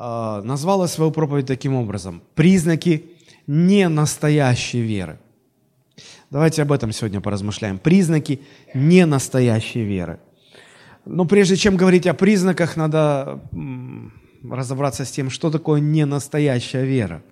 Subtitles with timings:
[0.00, 2.22] э, назвала свою проповедь таким образом.
[2.34, 3.10] Признаки
[3.46, 5.18] ненастоящей веры.
[6.30, 7.78] Давайте об этом сегодня поразмышляем.
[7.78, 8.40] Признаки
[8.74, 10.18] ненастоящей веры.
[11.04, 13.40] Но прежде чем говорить о признаках, надо
[14.48, 17.22] разобраться с тем, что такое ненастоящая вера.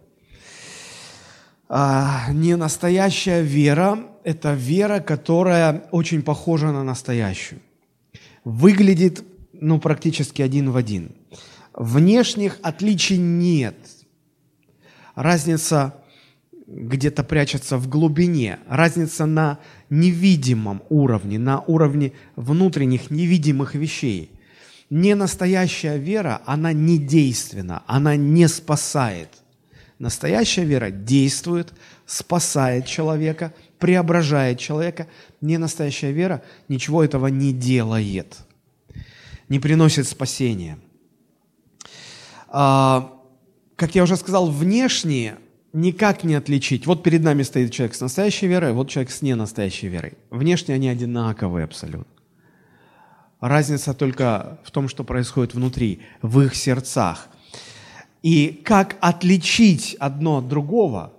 [1.68, 7.60] А, ненастоящая вера– это вера, которая очень похожа на настоящую.
[8.44, 9.22] Выглядит
[9.52, 11.12] ну, практически один в один.
[11.78, 13.76] Внешних отличий нет.
[15.14, 15.94] Разница
[16.66, 24.32] где-то прячется в глубине, разница на невидимом уровне, на уровне внутренних невидимых вещей.
[24.90, 29.28] Не настоящая вера, она не действенна, она не спасает.
[30.00, 31.72] Настоящая вера действует,
[32.06, 35.06] спасает человека, преображает человека.
[35.40, 38.36] Не настоящая вера ничего этого не делает,
[39.48, 40.76] не приносит спасения.
[42.48, 43.12] А,
[43.76, 45.38] как я уже сказал, внешние
[45.72, 46.86] никак не отличить.
[46.86, 50.14] Вот перед нами стоит человек с настоящей верой, вот человек с ненастоящей верой.
[50.30, 52.06] Внешне они одинаковые абсолютно.
[53.40, 57.28] Разница только в том, что происходит внутри, в их сердцах.
[58.22, 61.12] И как отличить одно от другого,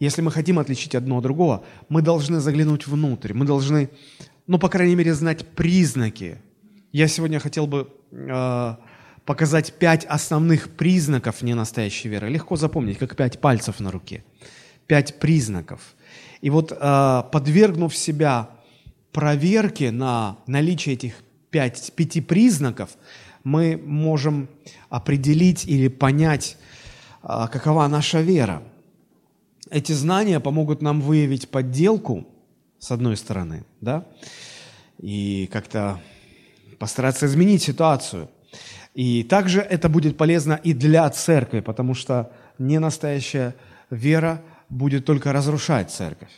[0.00, 3.90] если мы хотим отличить одно от другого, мы должны заглянуть внутрь, мы должны,
[4.46, 6.38] ну, по крайней мере, знать признаки.
[6.92, 8.76] Я сегодня хотел бы э,
[9.30, 12.28] показать пять основных признаков ненастоящей веры.
[12.28, 14.24] Легко запомнить, как пять пальцев на руке.
[14.88, 15.94] Пять признаков.
[16.40, 18.50] И вот э, подвергнув себя
[19.12, 21.14] проверке на наличие этих
[21.52, 22.90] пять, пяти признаков,
[23.44, 24.48] мы можем
[24.88, 26.56] определить или понять,
[27.22, 28.64] э, какова наша вера.
[29.70, 32.26] Эти знания помогут нам выявить подделку,
[32.80, 34.08] с одной стороны, да,
[34.98, 36.00] и как-то
[36.80, 38.28] постараться изменить ситуацию–
[38.94, 43.54] и также это будет полезно и для церкви, потому что ненастоящая
[43.90, 46.30] вера будет только разрушать церковь.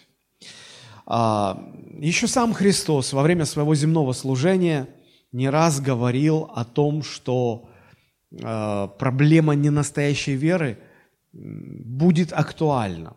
[1.07, 4.89] А, еще сам Христос во время своего земного служения
[5.33, 7.69] не раз говорил о том, что
[8.43, 10.79] а, проблема ненастоящей веры
[11.33, 13.17] будет актуальна.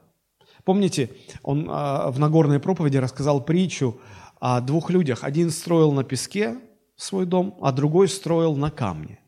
[0.64, 1.10] Помните,
[1.44, 4.00] он а, в Нагорной проповеди рассказал притчу
[4.40, 5.24] о двух людях.
[5.24, 6.58] Один строил на песке
[6.96, 9.20] свой дом, а другой строил на камне.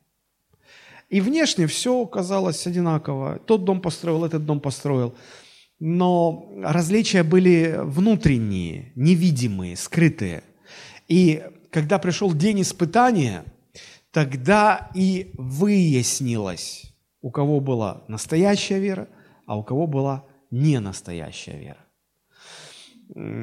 [1.08, 3.38] И внешне все казалось одинаково.
[3.38, 5.14] Тот дом построил, этот дом построил.
[5.80, 10.42] Но различия были внутренние, невидимые, скрытые.
[11.06, 13.44] И когда пришел день испытания,
[14.10, 16.92] тогда и выяснилось,
[17.22, 19.08] у кого была настоящая вера,
[19.46, 21.78] а у кого была не настоящая вера.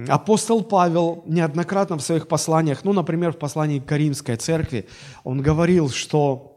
[0.07, 4.87] Апостол Павел неоднократно в своих посланиях, ну, например, в послании к Каримской церкви,
[5.23, 6.54] он говорил, что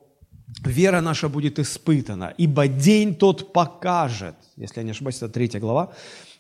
[0.65, 5.93] вера наша будет испытана, ибо день тот покажет, если я не ошибаюсь, это третья глава,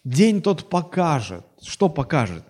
[0.04, 1.44] день тот покажет.
[1.62, 2.44] Что покажет?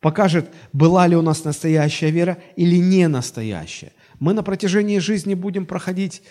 [0.00, 3.92] Покажет, была ли у нас настоящая вера или не настоящая.
[4.20, 6.22] Мы на протяжении жизни будем проходить,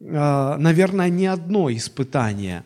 [0.00, 2.64] э, наверное, не одно испытание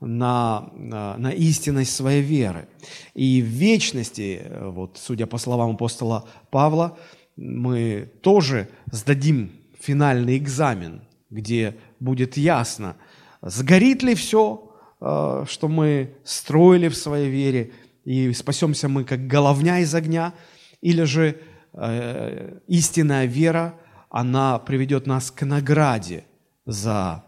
[0.00, 2.68] на, на, на истинность своей веры.
[3.14, 6.96] И в вечности, э, вот, судя по словам апостола Павла,
[7.36, 9.50] мы тоже сдадим
[9.80, 12.96] финальный экзамен, где будет ясно,
[13.42, 17.72] сгорит ли все, э, что мы строили в своей вере,
[18.04, 20.32] и спасемся мы как головня из огня,
[20.80, 21.40] или же
[21.72, 23.74] э, истинная вера,
[24.10, 26.24] она приведет нас к награде
[26.64, 27.24] за,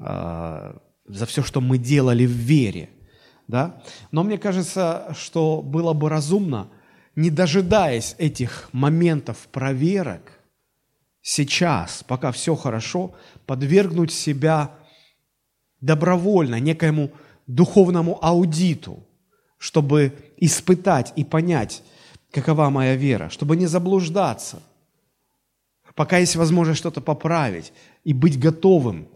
[0.00, 0.74] э,
[1.06, 2.90] за все, что мы делали в вере.
[3.48, 3.82] Да?
[4.12, 6.68] Но мне кажется, что было бы разумно,
[7.16, 10.39] не дожидаясь этих моментов проверок,
[11.22, 13.14] сейчас, пока все хорошо,
[13.46, 14.74] подвергнуть себя
[15.80, 17.10] добровольно некоему
[17.46, 19.04] духовному аудиту,
[19.58, 21.82] чтобы испытать и понять,
[22.30, 24.62] какова моя вера, чтобы не заблуждаться,
[25.94, 27.72] пока есть возможность что-то поправить
[28.04, 29.08] и быть готовым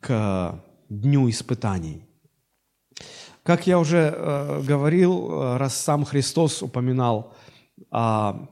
[0.00, 2.02] к дню испытаний.
[3.42, 7.34] Как я уже э, говорил, э, раз сам Христос упоминал
[7.90, 8.48] о,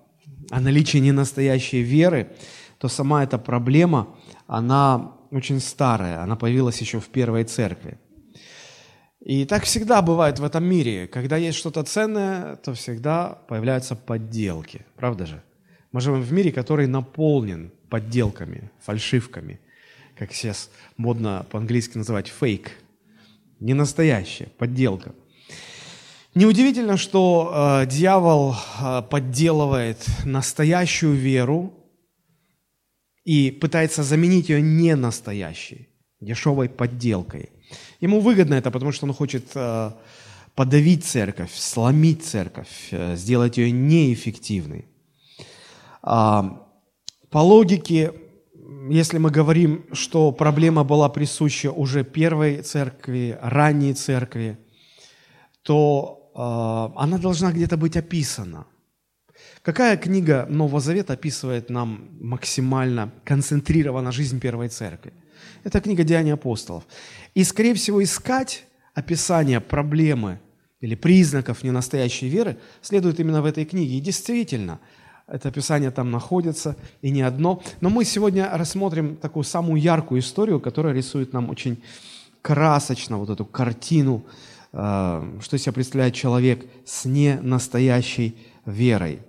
[0.50, 2.32] о наличии ненастоящей веры,
[2.78, 4.08] то сама эта проблема,
[4.46, 7.98] она очень старая, она появилась еще в первой церкви.
[9.20, 11.06] И так всегда бывает в этом мире.
[11.06, 14.86] Когда есть что-то ценное, то всегда появляются подделки.
[14.96, 15.42] Правда же?
[15.92, 19.60] Мы живем в мире, который наполнен подделками, фальшивками,
[20.16, 22.70] как сейчас модно по-английски называть фейк.
[23.60, 25.12] Не настоящая, подделка.
[26.34, 31.72] Неудивительно, что э, дьявол э, подделывает настоящую веру
[33.28, 35.88] и пытается заменить ее не настоящей.
[36.20, 37.50] дешевой подделкой.
[38.00, 39.92] Ему выгодно это, потому что он хочет э,
[40.54, 44.86] подавить церковь, сломить церковь, э, сделать ее неэффективной.
[46.02, 46.66] А,
[47.30, 48.12] по логике,
[48.90, 54.56] если мы говорим, что проблема была присуща уже первой церкви, ранней церкви,
[55.62, 58.64] то э, она должна где-то быть описана.
[59.62, 65.12] Какая книга Нового Завета описывает нам максимально концентрированно жизнь первой церкви?
[65.64, 66.84] Это книга Деяний апостолов.
[67.34, 68.64] И, скорее всего, искать
[68.94, 70.40] описание проблемы
[70.80, 73.98] или признаков ненастоящей веры следует именно в этой книге.
[73.98, 74.78] И действительно,
[75.26, 77.62] это описание там находится, и не одно.
[77.80, 81.82] Но мы сегодня рассмотрим такую самую яркую историю, которая рисует нам очень
[82.42, 84.24] красочно вот эту картину,
[84.72, 89.20] э, что себя представляет человек с ненастоящей верой.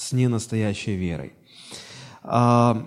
[0.00, 1.34] С ненастоящей верой.
[2.22, 2.86] А,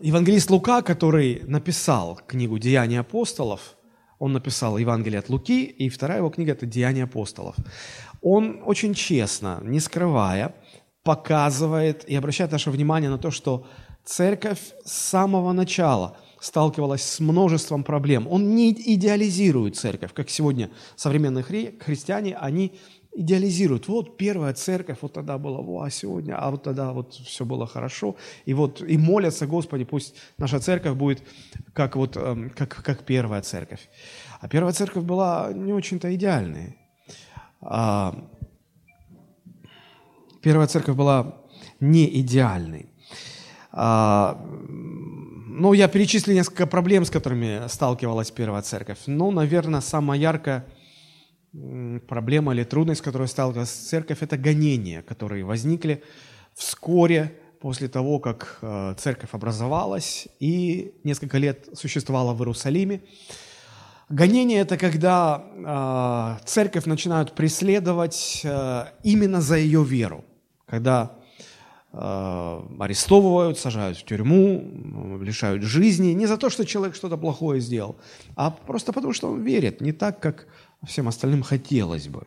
[0.00, 3.76] евангелист Лука, который написал книгу «Деяния апостолов»,
[4.18, 7.54] он написал Евангелие от Луки, и вторая его книга– это «Деяния апостолов».
[8.22, 10.56] Он очень честно, не скрывая,
[11.04, 13.64] показывает и обращает наше внимание на то, что
[14.04, 18.26] церковь с самого начала сталкивалась с множеством проблем.
[18.28, 22.72] Он не идеализирует церковь, как сегодня современные хри- христиане, они
[23.16, 23.88] идеализируют.
[23.88, 27.66] Вот первая церковь, вот тогда было, во, а сегодня, а вот тогда вот все было
[27.66, 28.16] хорошо.
[28.44, 31.22] И вот и молятся, Господи, пусть наша церковь будет
[31.72, 33.88] как, вот, эм, как, как первая церковь.
[34.40, 36.76] А первая церковь была не очень-то идеальной.
[37.62, 38.14] А,
[40.42, 41.36] первая церковь была
[41.80, 42.86] не идеальной.
[43.72, 48.98] А, ну, я перечислил несколько проблем, с которыми сталкивалась первая церковь.
[49.06, 50.66] Но, наверное, самая яркая–
[52.08, 56.02] проблема или трудность, с которой сталкивалась церковь, это гонения, которые возникли
[56.54, 63.00] вскоре после того, как э, церковь образовалась и несколько лет существовала в Иерусалиме.
[64.08, 70.24] Гонение– это когда э, церковь начинают преследовать э, именно за ее веру,
[70.66, 71.12] когда
[71.92, 77.96] арестовывают, сажают в тюрьму, лишают жизни, не за то, что человек что-то плохое сделал,
[78.34, 80.46] а просто потому, что он верит, не так, как
[80.86, 82.26] всем остальным хотелось бы.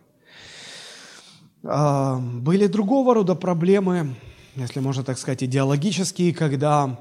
[1.64, 4.16] А, были другого рода проблемы,
[4.56, 7.00] если можно так сказать, идеологические, когда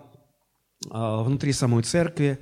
[0.90, 2.38] а, внутри самой церкви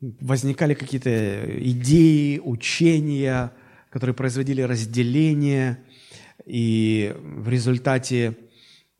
[0.00, 3.52] возникали какие-то идеи, учения,
[3.90, 5.84] которые производили разделение,
[6.44, 8.36] и в результате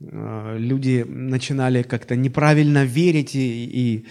[0.00, 4.06] а, люди начинали как-то неправильно верить и, и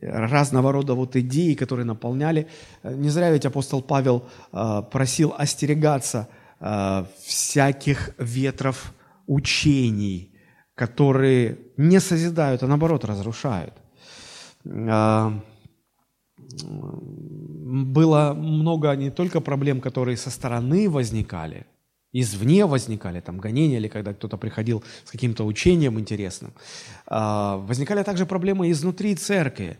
[0.00, 2.48] разного рода вот идеи, которые наполняли.
[2.82, 6.28] Не зря ведь апостол Павел а, просил остерегаться
[6.60, 8.92] а, всяких ветров
[9.26, 10.34] учений,
[10.74, 13.74] которые не созидают, а наоборот разрушают.
[14.64, 15.32] А,
[16.38, 21.66] было много не только проблем, которые со стороны возникали–
[22.20, 26.52] извне возникали, там гонения или когда кто-то приходил с каким-то учением интересным.
[27.06, 29.78] А, возникали также проблемы изнутри церкви.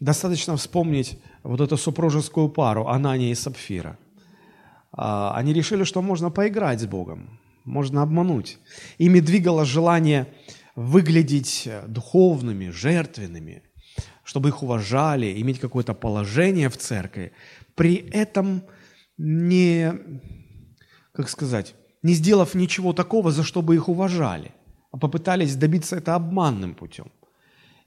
[0.00, 3.98] Достаточно вспомнить вот эту супружескую пару Анания и Сапфира.
[4.92, 8.58] А, они решили, что можно поиграть с Богом, можно обмануть.
[8.98, 10.26] Ими двигало желание
[10.76, 13.62] выглядеть духовными, жертвенными,
[14.24, 17.32] чтобы их уважали, иметь какое-то положение в церкви.
[17.74, 18.62] При этом
[19.18, 19.92] не
[21.12, 24.52] как сказать, не сделав ничего такого, за что бы их уважали,
[24.92, 27.10] а попытались добиться это обманным путем.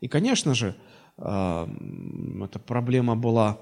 [0.01, 0.75] И, конечно же,
[1.17, 1.67] э,
[2.43, 3.57] эта проблема была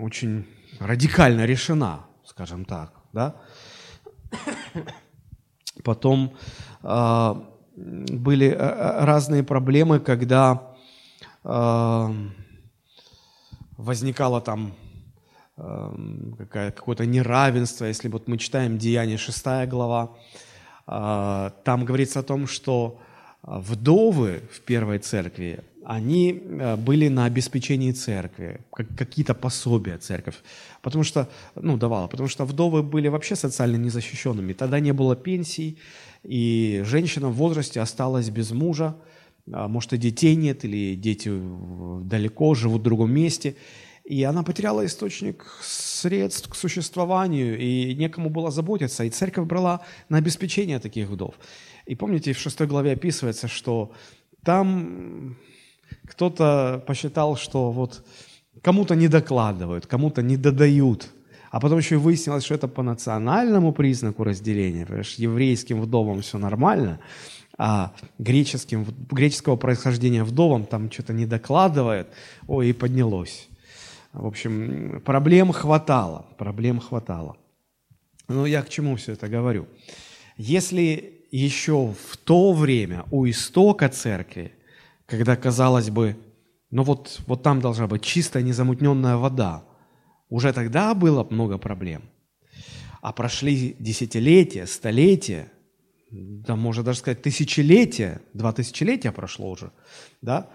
[0.00, 0.46] очень
[0.80, 2.92] радикально решена, скажем так.
[3.12, 3.36] Да?
[5.84, 6.36] Потом
[6.82, 7.34] э,
[7.76, 10.70] были э, разные проблемы, когда
[13.76, 14.83] возникало там Эм,
[15.56, 20.16] какое-то неравенство, если вот мы читаем Деяние 6 глава,
[20.86, 22.98] а, там говорится о том, что
[23.42, 30.36] а, вдовы в первой церкви, они э, были на обеспечении церкви, как какие-то пособия церковь,
[30.80, 35.78] потому что, ну, давала, потому что вдовы были вообще социально незащищенными, тогда не было пенсий,
[36.22, 38.96] и женщина в возрасте осталась без мужа,
[39.52, 41.30] а, может, и детей нет, или дети
[42.04, 43.54] далеко, живут в другом месте,
[44.04, 49.04] и она потеряла источник средств к существованию, и некому было заботиться.
[49.04, 49.80] И церковь брала
[50.10, 51.34] на обеспечение таких вдов.
[51.86, 53.92] И помните, в шестой главе описывается, что
[54.44, 55.38] там
[56.06, 58.04] кто-то посчитал, что вот
[58.62, 61.10] кому-то не докладывают, кому-то не додают,
[61.54, 64.86] А потом еще и выяснилось, что это по национальному признаку разделения.
[64.86, 66.98] Понимаешь, еврейским вдовам все нормально,
[67.56, 72.08] а греческим, греческого происхождения вдовам там что-то не докладывает.
[72.48, 73.48] Ой, и поднялось.
[74.14, 77.36] В общем, проблем хватало, проблем хватало.
[78.28, 79.66] Ну, я к чему все это говорю?
[80.36, 84.52] Если еще в то время у истока церкви,
[85.06, 86.16] когда, казалось бы,
[86.70, 89.64] ну вот, вот там должна быть чистая, незамутненная вода,
[90.28, 92.02] уже тогда было много проблем.
[93.02, 95.50] А прошли десятилетия, столетия,
[96.12, 99.72] да, можно даже сказать, тысячелетия, два тысячелетия прошло уже,
[100.22, 100.50] да,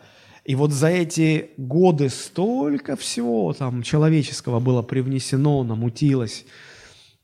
[0.46, 6.46] и вот за эти годы столько всего там человеческого было привнесено, намутилось.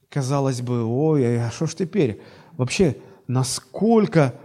[0.09, 2.21] Казалось бы, ой, а что ж теперь?
[2.53, 4.35] Вообще, насколько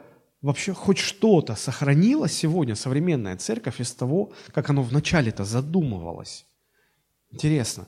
[0.43, 6.47] вообще хоть что-то сохранилось сегодня современная церковь из того, как оно вначале-то задумывалось?
[7.31, 7.87] Интересно.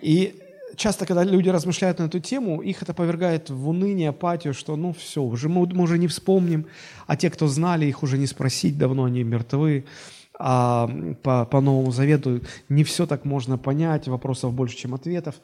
[0.00, 0.40] И
[0.76, 4.92] часто, когда люди размышляют на эту тему, их это повергает в уныние, апатию, что ну
[4.92, 6.66] все, уже мы, мы уже не вспомним,
[7.06, 9.84] а те, кто знали, их уже не спросить, давно они мертвы.
[10.36, 10.90] А
[11.22, 15.36] по, по Новому Завету не все так можно понять, вопросов больше, чем ответов.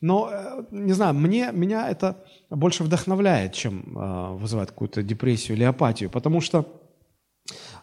[0.00, 2.16] Но, э, не знаю, мне, меня это
[2.50, 6.66] больше вдохновляет, чем э, вызывает какую-то депрессию или апатию, потому что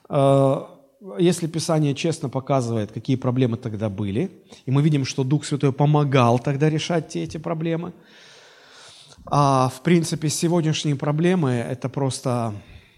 [0.10, 0.62] э,
[1.18, 4.32] если Писание честно показывает, какие проблемы тогда были,
[4.66, 7.94] и мы видим, что Дух Святой помогал тогда решать те эти проблемы,
[9.26, 12.54] а в принципе сегодняшние проблемы– это просто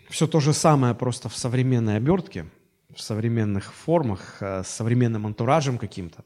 [0.10, 2.46] все то же самое, просто в современной обертке,
[2.94, 6.24] в современных формах, э, с современным антуражем каким-то.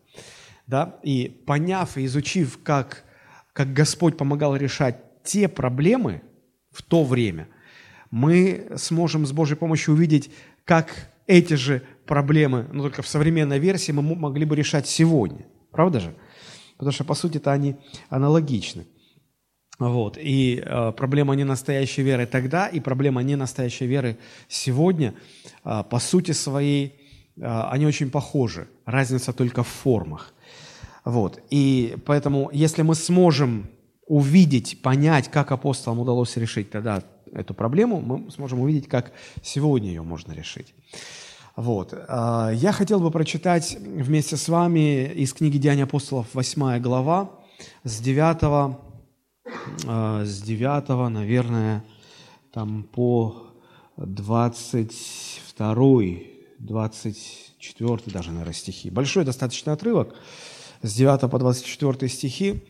[0.65, 0.99] Да?
[1.03, 3.05] И поняв и изучив, как,
[3.53, 6.21] как Господь помогал решать те проблемы
[6.71, 7.47] в то время,
[8.11, 10.31] мы сможем с Божьей помощью увидеть,
[10.63, 15.45] как эти же проблемы, но только в современной версии, мы могли бы решать сегодня.
[15.71, 16.15] Правда же?
[16.77, 17.75] Потому что, по сути-то, они
[18.09, 18.85] аналогичны.
[19.79, 20.17] Вот.
[20.17, 24.17] И э, проблема не настоящей веры тогда, и проблема не настоящей веры
[24.47, 25.13] сегодня,
[25.63, 26.95] э, по сути своей,
[27.35, 27.41] э,
[27.71, 28.67] они очень похожи.
[28.85, 30.33] Разница только в формах.
[31.05, 31.39] Вот.
[31.51, 33.69] И поэтому, если мы сможем
[34.07, 37.03] увидеть, понять, как апостолам удалось решить тогда
[37.33, 40.73] эту проблему, мы сможем увидеть, как сегодня ее можно решить.
[41.55, 41.93] Вот.
[42.07, 47.31] А, я хотел бы прочитать вместе с вами из книги «Деяния апостолов» 8 глава,
[47.83, 48.77] с 9,
[49.87, 51.83] а, с 9 наверное,
[52.53, 53.47] там по
[53.97, 56.01] 22,
[56.59, 58.91] 24 даже, наверное, стихи.
[58.91, 60.15] Большой достаточно отрывок,
[60.83, 62.63] с 9 по 24 стихи.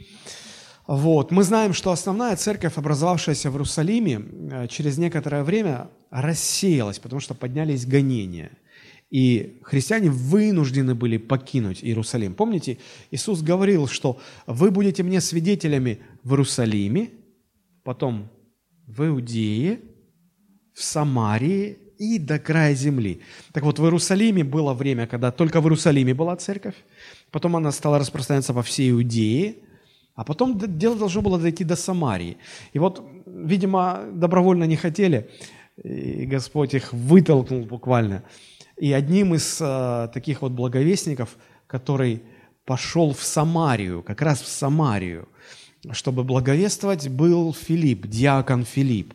[0.87, 1.31] Вот.
[1.31, 7.33] Мы знаем, что основная церковь, образовавшаяся в Иерусалиме, э, через некоторое время рассеялась, потому что
[7.33, 8.51] поднялись гонения.
[9.09, 12.33] И христиане вынуждены были покинуть Иерусалим.
[12.33, 12.77] Помните,
[13.11, 17.09] Иисус говорил, что вы будете мне свидетелями в Иерусалиме,
[17.83, 18.29] потом
[18.85, 19.79] в Иудее,
[20.73, 23.21] в Самарии и до края земли.
[23.51, 26.75] Так вот, в Иерусалиме было время, когда только в Иерусалиме была церковь,
[27.31, 29.55] потом она стала распространяться по всей Иудее–
[30.17, 32.37] а потом дело должно было дойти до Самарии.
[32.73, 35.29] И вот, видимо, добровольно не хотели,
[35.83, 38.23] и Господь их вытолкнул буквально.
[38.77, 42.23] И одним из э, таких вот благовестников, который
[42.65, 45.29] пошел в Самарию, как раз в Самарию,
[45.91, 49.13] чтобы благовествовать, был Филипп, диакон Филипп.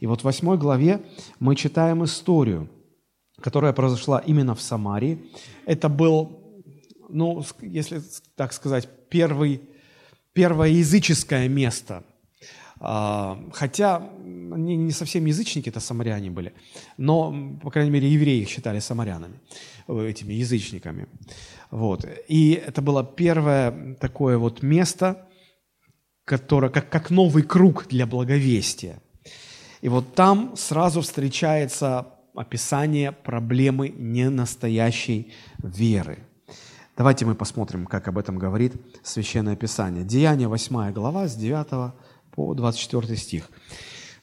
[0.00, 1.02] И вот в восьмой главе
[1.38, 2.68] мы читаем историю,
[3.40, 5.20] которая произошла именно в Самарии.
[5.66, 6.52] Это был,
[7.08, 8.02] ну, если
[8.34, 9.60] так сказать, первый
[10.32, 12.04] первое языческое место.
[12.84, 16.52] А, хотя они не совсем язычники, это самаряне были,
[16.96, 19.40] но, по крайней мере, евреи их считали самарянами,
[19.86, 21.06] э, этими язычниками.
[21.70, 22.04] Вот.
[22.28, 25.28] И это было первое такое вот место,
[26.24, 29.00] которое, как, как новый круг для благовестия.
[29.80, 36.18] И вот там сразу встречается описание проблемы ненастоящей веры–
[36.94, 40.04] Давайте мы посмотрим, как об этом говорит Священное Писание.
[40.04, 41.94] Деяние 8 глава с 9
[42.32, 43.50] по 24 стих.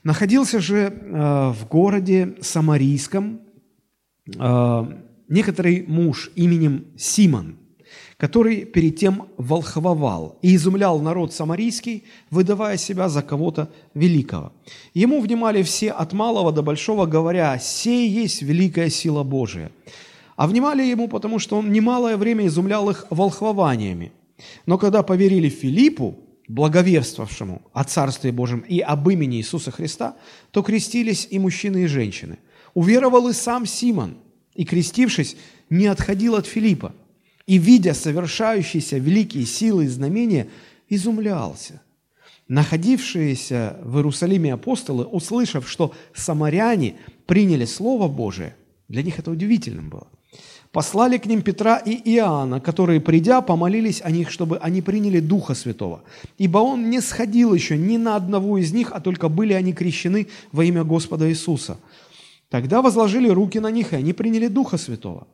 [0.04, 3.42] «Находился же э, в городе Самарийском
[4.38, 4.86] э,
[5.28, 7.58] некоторый муж именем Симон,
[8.18, 14.54] который перед тем волхвовал и изумлял народ самарийский, выдавая себя за кого-то великого.
[14.94, 19.72] Ему внимали все от малого до большого, говоря, «Сей есть великая сила Божия».
[20.40, 24.14] А внимали ему, потому что он немалое время изумлял их волхвованиями.
[24.66, 26.18] Но когда поверили Филиппу,
[26.48, 30.16] благоверствовавшему о Царстве Божьем и об имени Иисуса Христа,
[30.52, 32.38] то крестились и мужчины, и женщины.
[32.74, 34.16] Уверовал и сам Симон,
[34.56, 35.36] и, крестившись,
[35.70, 36.96] не отходил от Филиппа.
[37.46, 40.48] И, видя совершающиеся великие силы и знамения,
[40.88, 41.82] изумлялся.
[42.48, 48.56] Находившиеся в Иерусалиме апостолы, услышав, что самаряне приняли Слово Божие,
[48.88, 50.08] для них это удивительным было,
[50.72, 55.56] послали к ним Петра и Иоанна, которые, придя, помолились о них, чтобы они приняли Духа
[55.56, 56.04] Святого.
[56.38, 60.28] Ибо он не сходил еще ни на одного из них, а только были они крещены
[60.52, 61.78] во имя Господа Иисуса.
[62.50, 65.28] Тогда возложили руки на них, и они приняли Духа Святого.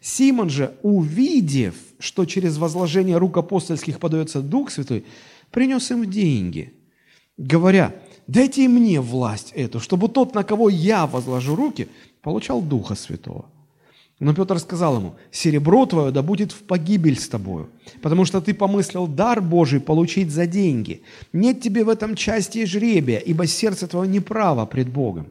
[0.00, 5.04] Симон же, увидев, что через возложение рук апостольских подается Дух Святой,
[5.50, 6.72] принес им деньги,
[7.36, 7.94] говоря,
[8.26, 11.88] дайте мне власть эту, чтобы тот, на кого я возложу руки,
[12.22, 13.46] получал Духа Святого.
[14.22, 17.70] Но Петр сказал ему, серебро твое да будет в погибель с тобою,
[18.02, 21.02] потому что ты помыслил дар Божий получить за деньги.
[21.32, 25.26] Нет тебе в этом части и жребия, ибо сердце твое неправо пред Богом.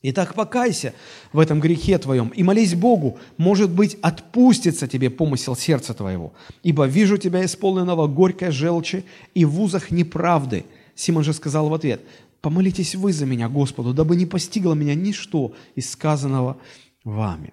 [0.00, 0.94] Итак, покайся
[1.34, 6.86] в этом грехе твоем и молись Богу, может быть, отпустится тебе помысел сердца твоего, ибо
[6.86, 9.04] вижу тебя исполненного горькой желчи
[9.34, 10.64] и в узах неправды.
[10.94, 12.00] Симон же сказал в ответ,
[12.40, 16.56] помолитесь вы за меня, Господу, дабы не постигло меня ничто из сказанного
[17.04, 17.52] вами.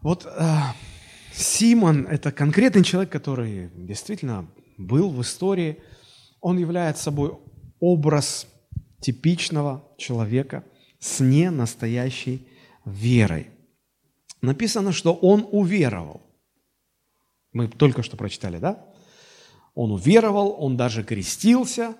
[0.00, 0.58] Вот э,
[1.32, 4.46] Симон– это конкретный человек, который действительно
[4.78, 5.82] был в истории.
[6.40, 7.38] Он является собой
[7.80, 8.46] образ
[9.00, 10.64] типичного человека–
[10.98, 12.46] с ненастоящей
[12.84, 13.50] верой.
[14.42, 16.22] Написано, что он уверовал.
[17.52, 18.84] Мы только что прочитали, да?
[19.74, 21.96] Он уверовал, он даже крестился,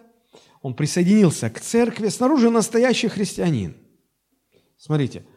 [0.62, 2.08] он присоединился к церкви.
[2.08, 3.76] Снаружи настоящий христианин.
[4.76, 5.35] Смотрите, а,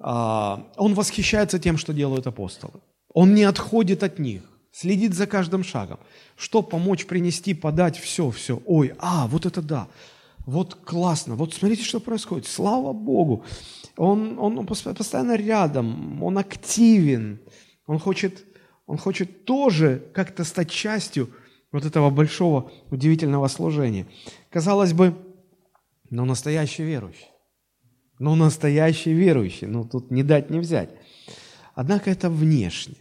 [0.00, 2.80] он восхищается тем, что делают апостолы.
[3.12, 5.98] Он не отходит от них, следит за каждым шагом.
[6.36, 8.62] Что помочь, принести, подать, все, все.
[8.66, 9.88] Ой, а, вот это да
[10.48, 13.44] вот классно, вот смотрите, что происходит, слава Богу.
[13.98, 17.38] Он, он, он постоянно рядом, он активен,
[17.86, 18.46] он хочет,
[18.86, 21.28] он хочет тоже как-то стать частью
[21.70, 24.06] вот этого большого удивительного служения.
[24.48, 25.14] Казалось бы,
[26.08, 27.28] но настоящий верующий.
[28.18, 30.90] Ну, настоящий верующий, ну, тут не дать, не взять.
[31.74, 32.96] Однако это внешне.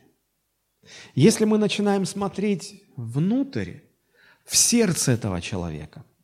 [1.16, 3.80] Если мы начинаем смотреть внутрь,
[4.46, 6.06] в сердце этого человека–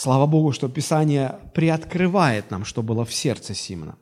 [0.00, 3.96] слава Богу, что Писание приоткрывает нам, что было в сердце Симона,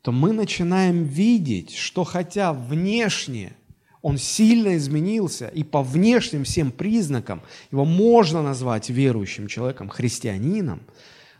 [0.00, 3.56] то мы начинаем видеть, что хотя внешне
[4.00, 10.82] он сильно изменился, и по внешним всем признакам его можно назвать верующим человеком, христианином,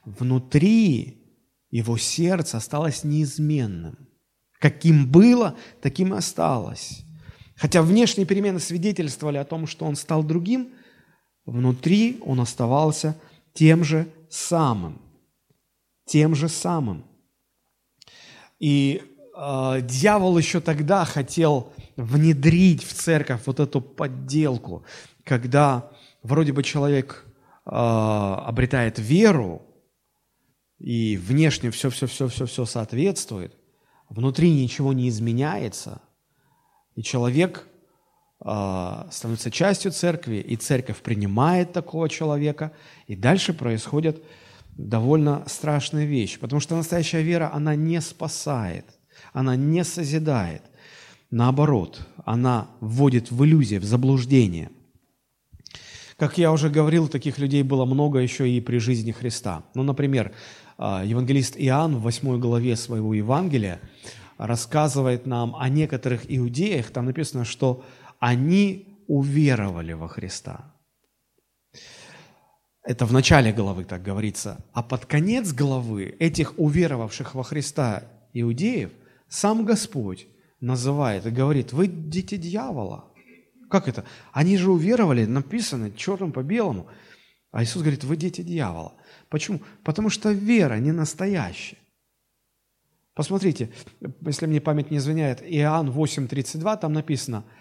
[0.04, 1.18] внутри
[1.74, 4.08] его сердце осталось неизменным.
[4.60, 7.04] Каким было, таким и осталось.
[7.56, 10.68] Хотя внешние перемены свидетельствовали о том, что он стал другим,
[11.44, 13.16] внутри он оставался
[13.54, 15.02] тем же самым.
[16.06, 17.04] Тем же самым.
[18.60, 19.02] И
[19.36, 24.84] э, дьявол еще тогда хотел внедрить в церковь вот эту подделку,
[25.24, 25.90] когда
[26.22, 27.24] вроде бы человек
[27.66, 29.73] э, обретает веру,
[30.78, 33.56] и внешне все-все-все-все-все соответствует,
[34.08, 36.02] внутри ничего не изменяется,
[36.94, 37.66] и человек
[38.40, 42.72] а, становится частью церкви, и церковь принимает такого человека,
[43.06, 44.22] и дальше происходят
[44.76, 48.84] довольно страшные вещи, потому что настоящая вера, она не спасает,
[49.32, 50.62] она не созидает,
[51.30, 54.70] наоборот, она вводит в иллюзии, в заблуждение.
[56.16, 59.64] Как я уже говорил, таких людей было много еще и при жизни Христа.
[59.74, 60.32] Ну, например,
[60.78, 63.80] евангелист Иоанн в 8 главе своего Евангелия
[64.38, 67.84] рассказывает нам о некоторых иудеях, там написано, что
[68.18, 70.74] они уверовали во Христа.
[72.82, 74.64] Это в начале главы так говорится.
[74.72, 78.90] А под конец главы этих уверовавших во Христа иудеев
[79.28, 80.26] сам Господь
[80.60, 83.10] называет и говорит, вы дети дьявола.
[83.70, 84.04] Как это?
[84.32, 86.86] Они же уверовали, написано черным по белому.
[87.54, 88.92] А Иисус говорит, вы дети дьявола.
[89.30, 89.60] Почему?
[89.82, 91.78] Потому что вера не настоящая.
[93.14, 93.72] Посмотрите,
[94.20, 97.44] если мне память не изменяет, Иоанн 8.32, там написано–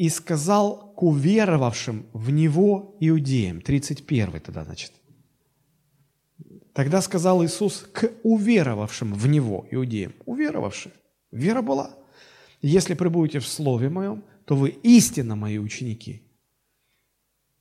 [0.00, 3.60] и сказал к уверовавшим в Него иудеям.
[3.60, 4.92] 31 тогда, значит.
[6.72, 10.14] Тогда сказал Иисус к уверовавшим в Него иудеям.
[10.24, 10.94] Уверовавшие.
[11.30, 11.94] Вера была.
[12.62, 16.22] Если пребудете в Слове Моем, то вы истинно мои ученики.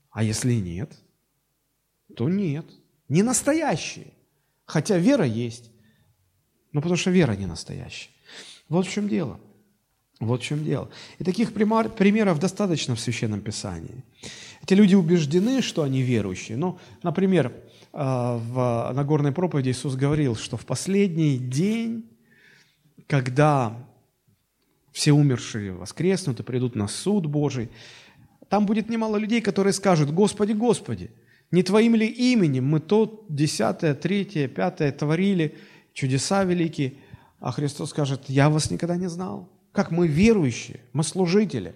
[0.09, 0.97] А если нет,
[2.15, 2.65] то нет.
[3.07, 4.13] Не настоящие.
[4.65, 5.71] Хотя вера есть,
[6.71, 8.11] но потому что вера не настоящая.
[8.67, 9.39] Вот в чем дело–
[10.19, 10.89] вот в чем дело.
[11.17, 14.03] И таких примеров достаточно в Священном Писании.
[14.61, 16.57] Эти люди убеждены, что они верующие.
[16.57, 17.53] Ну, например,
[17.93, 22.05] а, в Нагорной проповеди Иисус говорил, что в последний день,
[23.07, 23.77] когда
[24.91, 27.69] все умершие воскреснут и придут на суд Божий,
[28.49, 31.11] там будет немало людей, которые скажут, Господи, Господи,
[31.51, 35.55] не Твоим ли именем мы то десятое, третье, пятое творили,
[35.93, 36.93] чудеса великие,
[37.39, 39.49] а Христос скажет, я вас никогда не знал.
[39.71, 41.75] Как мы верующие, мы служители,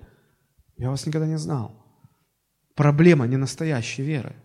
[0.77, 1.75] я вас никогда не знал.
[2.75, 4.35] Проблема не настоящей веры.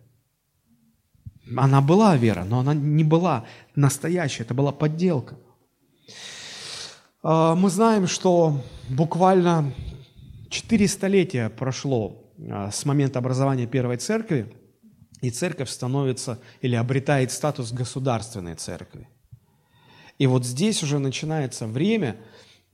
[1.57, 5.37] Она была вера, но она не была настоящая, это была подделка.
[7.23, 9.73] А, мы знаем, что буквально
[10.51, 14.53] четыре столетия прошло а, с момента образования первой церкви,
[15.21, 19.09] и церковь становится или обретает статус государственной церкви.
[20.19, 22.17] И вот здесь уже начинается время,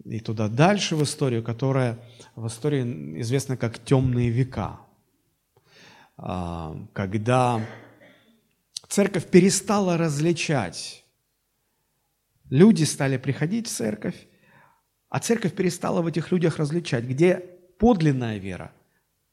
[0.05, 1.99] и туда дальше в историю, которая
[2.35, 4.81] в истории известна как темные века,
[6.17, 7.65] а, когда
[8.89, 11.05] церковь перестала различать.
[12.51, 14.27] Люди стали приходить в церковь,
[15.09, 17.37] а церковь перестала в этих людях различать, где
[17.79, 18.73] подлинная вера,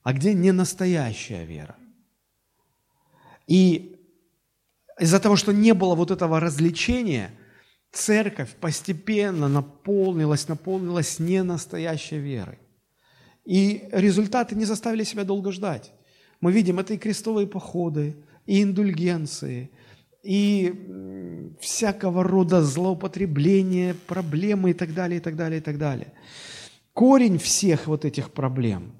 [0.03, 1.75] а где не настоящая вера.
[3.51, 3.99] И
[4.97, 7.31] из-за того, что не было вот этого развлечения,
[7.91, 12.59] церковь постепенно наполнилась, наполнилась ненастоящей верой.
[13.43, 15.91] И результаты не заставили себя долго ждать.
[16.39, 19.69] Мы видим, это и крестовые походы, и индульгенции,
[20.23, 20.73] и
[21.59, 26.13] всякого рода злоупотребления, проблемы и так далее, и так далее, и так далее.
[26.93, 28.93] Корень всех вот этих проблем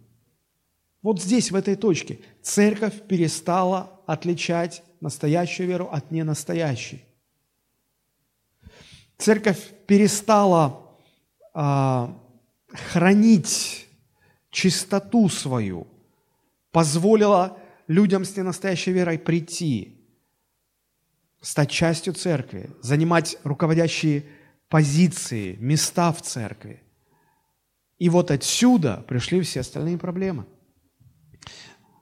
[1.01, 7.05] вот здесь, в этой точке, церковь перестала отличать настоящую веру от ненастоящей.
[9.17, 10.97] Церковь перестала
[11.53, 12.17] а,
[12.67, 13.87] хранить
[14.49, 15.87] чистоту свою,
[16.71, 19.97] позволила людям с ненастоящей верой прийти,
[21.41, 24.25] стать частью церкви, занимать руководящие
[24.69, 26.81] позиции, места в церкви.
[27.97, 30.45] И вот отсюда пришли все остальные проблемы.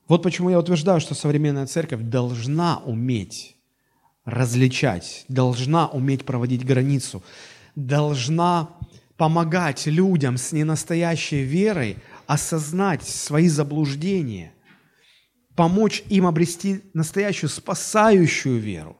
[0.10, 3.56] Вот почему я утверждаю, что современная церковь должна уметь
[4.26, 7.24] различать, должна уметь проводить границу,
[7.76, 8.70] должна
[9.16, 14.52] помогать людям с ненастоящей верой осознать свои заблуждения–
[15.60, 18.96] помочь им обрести настоящую спасающую веру.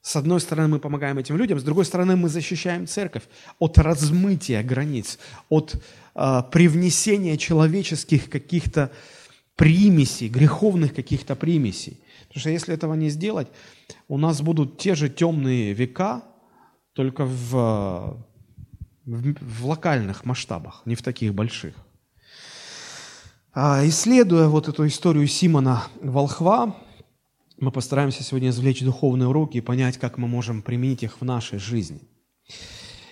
[0.00, 3.24] С одной стороны, мы помогаем этим людям, с другой стороны, мы защищаем церковь
[3.58, 5.18] от размытия границ,
[5.48, 8.92] от э, привнесения человеческих каких-то
[9.56, 12.00] примесей, греховных каких-то примесей.
[12.28, 13.48] Потому что если этого не сделать,
[14.08, 16.22] у нас будут те же темные века,
[16.94, 18.18] только в,
[19.04, 21.74] в, в локальных масштабах, не в таких больших.
[23.54, 26.74] А, исследуя вот эту историю Симона Волхва,
[27.58, 31.58] мы постараемся сегодня извлечь духовные уроки и понять, как мы можем применить их в нашей
[31.58, 32.00] жизни.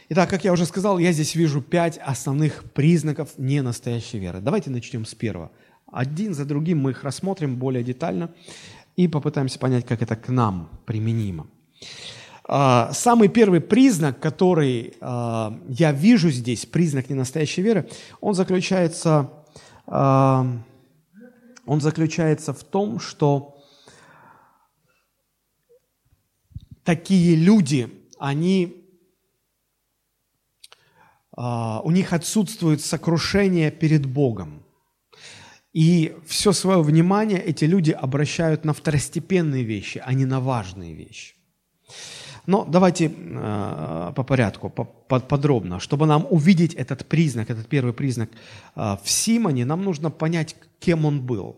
[0.08, 4.40] Итак, как я уже сказал, я здесь вижу пять основных признаков ненастоящей веры.
[4.40, 5.52] Давайте начнем с первого.
[5.92, 8.30] Один за другим мы их рассмотрим более детально
[8.96, 11.46] и попытаемся понять, как это к нам применимо.
[12.44, 17.88] А, самый первый признак, который а, я вижу здесь, признак ненастоящей веры,
[18.20, 19.30] он заключается
[21.70, 23.62] он заключается в том, что
[26.82, 28.88] такие люди, они,
[31.36, 34.64] а, у них отсутствует сокрушение перед Богом.
[35.72, 41.34] И все свое внимание эти люди обращают на второстепенные вещи, а не на важные вещи.
[42.46, 45.78] Но давайте э, по порядку, по, по, подробно.
[45.78, 48.30] Чтобы нам увидеть этот признак, этот первый признак
[48.74, 51.56] э, в Симоне, нам нужно понять, кем он был.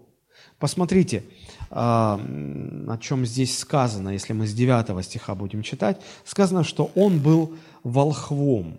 [0.59, 1.25] Посмотрите,
[1.71, 6.01] э, о чем здесь сказано, если мы с 9 стиха будем читать.
[6.25, 8.79] Сказано, что он был волхвом.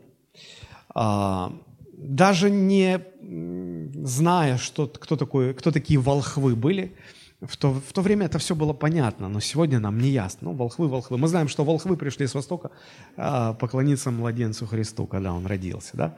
[2.04, 3.00] Даже не
[4.06, 6.96] зная, что, кто, такой, кто такие волхвы были,
[7.42, 10.50] в то, в то время это все было понятно, но сегодня нам не ясно.
[10.50, 11.18] Ну, волхвы, волхвы.
[11.18, 12.72] Мы знаем, что волхвы пришли с Востока
[13.18, 15.92] а, поклониться младенцу Христу, когда он родился.
[15.94, 16.18] Да?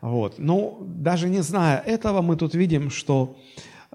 [0.00, 0.38] Вот.
[0.38, 3.36] Но даже не зная этого, мы тут видим, что,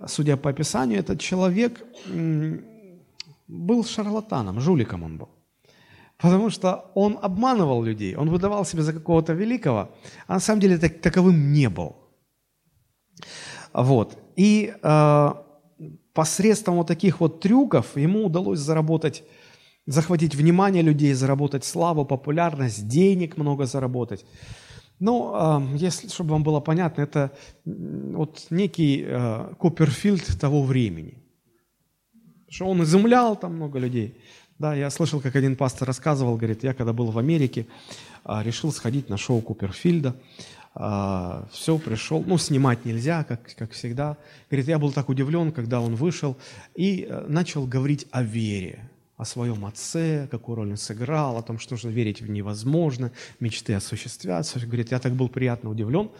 [0.07, 1.81] судя по описанию, этот человек
[3.47, 5.29] был шарлатаном, жуликом он был.
[6.21, 9.89] Потому что он обманывал людей, он выдавал себя за какого-то великого,
[10.27, 11.95] а на самом деле так, таковым не был.
[13.73, 14.17] Вот.
[14.35, 15.33] И э,
[16.13, 19.23] посредством вот таких вот трюков ему удалось заработать,
[19.87, 24.25] захватить внимание людей, заработать славу, популярность, денег много заработать.
[24.99, 27.31] Ну, а, если, чтобы вам было понятно, это
[27.65, 31.17] вот некий э, Куперфильд того времени.
[32.47, 34.21] Что он изумлял там много людей.
[34.61, 37.65] Да, я слышал, как один пастор рассказывал, говорит, я когда был в Америке,
[38.23, 40.15] а, решил сходить на шоу Куперфильда.
[40.75, 44.17] а, все, пришел, ну, снимать нельзя, как, как всегда.
[44.51, 46.37] Говорит, я был так удивлен, когда он вышел
[46.75, 51.57] и э, начал говорить о вере, о своем отце, какую роль он сыграл, о том,
[51.57, 54.59] что же верить в невозможно, мечты осуществятся.
[54.59, 56.11] Говорит, я так был приятно удивлен,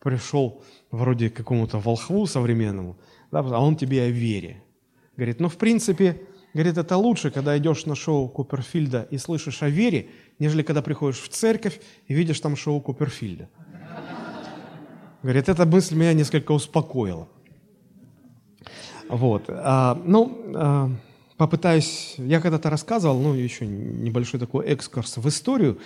[0.00, 2.98] пришел вроде к какому-то волхву современному,
[3.32, 4.62] да, а он тебе о вере.
[5.16, 6.20] Говорит, ну, в принципе,
[6.54, 10.08] говорит, это лучше, когда идешь на шоу Куперфильда и слышишь о вере,
[10.38, 13.48] нежели когда приходишь в церковь и видишь там шоу Куперфильда.
[15.22, 17.28] Говорит, эта мысль меня несколько успокоила.
[19.08, 19.44] Вот.
[19.48, 20.90] А, ну, а,
[21.36, 22.14] попытаюсь...
[22.16, 25.78] Я когда-то рассказывал, ну, еще небольшой такой экскурс в историю,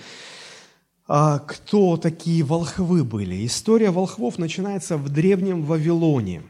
[1.09, 3.45] а, кто такие волхвы были.
[3.45, 6.43] История волхвов начинается в древнем Вавилоне.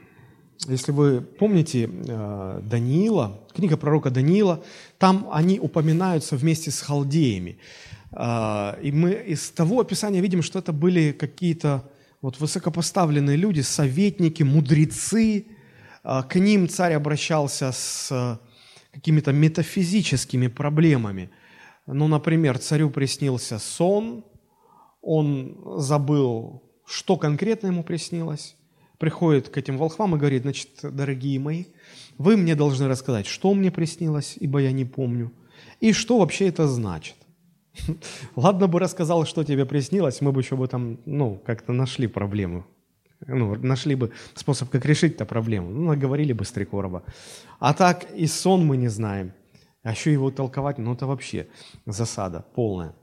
[0.66, 4.62] Если вы помните а, Даниила, книга пророка Даниила,
[4.98, 7.58] там они упоминаются вместе с халдеями.
[8.12, 11.90] А, и мы из того описания видим, что это были какие-то
[12.22, 15.46] вот высокопоставленные люди, советники, мудрецы,
[16.02, 18.40] а, к ним царь обращался с
[18.92, 21.30] какими-то метафизическими проблемами.
[21.86, 24.24] Ну, например, царю приснился сон,
[25.02, 28.56] он забыл, что конкретно ему приснилось,
[28.98, 31.64] приходит к этим волхвам и говорит, значит, дорогие мои,
[32.18, 35.32] вы мне должны рассказать, что мне приснилось, ибо я не помню,
[35.80, 37.16] и что вообще это значит.
[38.36, 42.64] Ладно бы рассказал, что тебе приснилось, мы бы еще бы там, ну, как-то нашли проблему.
[43.26, 45.70] Ну, нашли бы способ, как решить эту проблему.
[45.70, 47.04] Ну, наговорили бы с три короба.
[47.58, 49.32] А так и сон мы не знаем.
[49.82, 51.48] А еще его толковать, ну, это вообще
[51.86, 52.94] засада полная.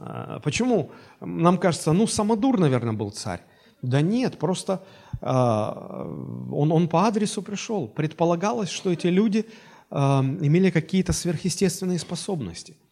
[0.00, 0.90] А, почему?
[1.20, 3.40] Нам кажется, ну, самодур, наверное, был царь.
[3.82, 4.82] Да нет, просто
[5.20, 6.04] а,
[6.50, 7.88] он, он по адресу пришел.
[7.88, 9.46] Предполагалось, что эти люди
[9.90, 12.76] а, имели какие-то сверхъестественные способности–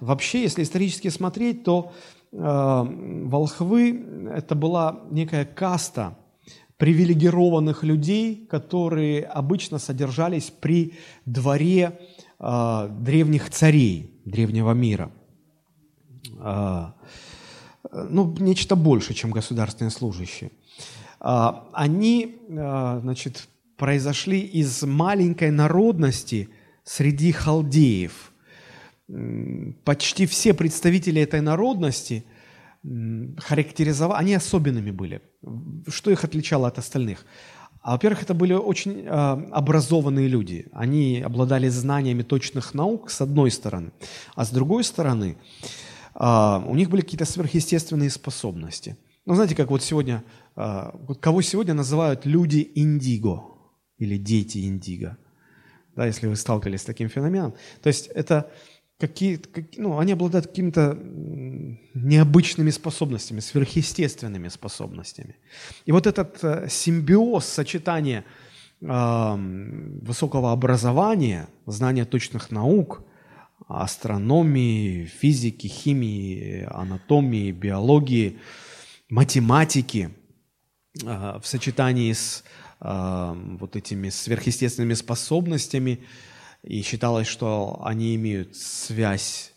[0.00, 1.92] Вообще, если исторически смотреть, то
[2.32, 6.18] э, волхвы– это была некая каста
[6.76, 10.94] привилегированных людей, которые обычно содержались при
[11.24, 12.00] дворе
[12.40, 15.10] древних царей древнего мира.
[18.10, 20.50] Ну, нечто больше, чем государственные служащие.
[21.20, 26.48] Э, они, э, значит, произошли из маленькой народности
[26.84, 28.32] среди халдеев–
[29.84, 32.24] почти все представители этой народности
[33.38, 35.22] характеризовали, они особенными были.
[35.88, 37.24] Что их отличало от остальных?
[37.80, 40.66] А, во-первых, это были очень образованные люди.
[40.72, 43.92] Они обладали знаниями точных наук, с одной стороны.
[44.34, 45.36] А с другой стороны,
[46.14, 48.96] э, у них были какие-то сверхъестественные способности.
[49.26, 50.22] Ну, знаете, как вот сегодня,
[50.54, 53.42] вот кого сегодня называют люди индиго
[53.96, 55.16] или дети индиго,
[55.96, 57.54] да, если вы сталкивались с таким феноменом.
[57.82, 58.50] То есть это
[58.98, 60.98] какие, как, ну, они обладают какими-то
[61.94, 65.36] необычными способностями, сверхъестественными способностями.
[65.86, 68.24] И вот этот э, симбиоз, сочетание
[68.80, 73.02] высокого образования, знания точных наук,
[73.66, 78.38] астрономии, физики, химии, анатомии, биологии,
[79.08, 80.10] математики
[81.02, 82.44] э, в сочетании с
[82.80, 86.00] э, вот этими сверхъестественными способностями–
[86.64, 89.52] и считалось, что они имеют связь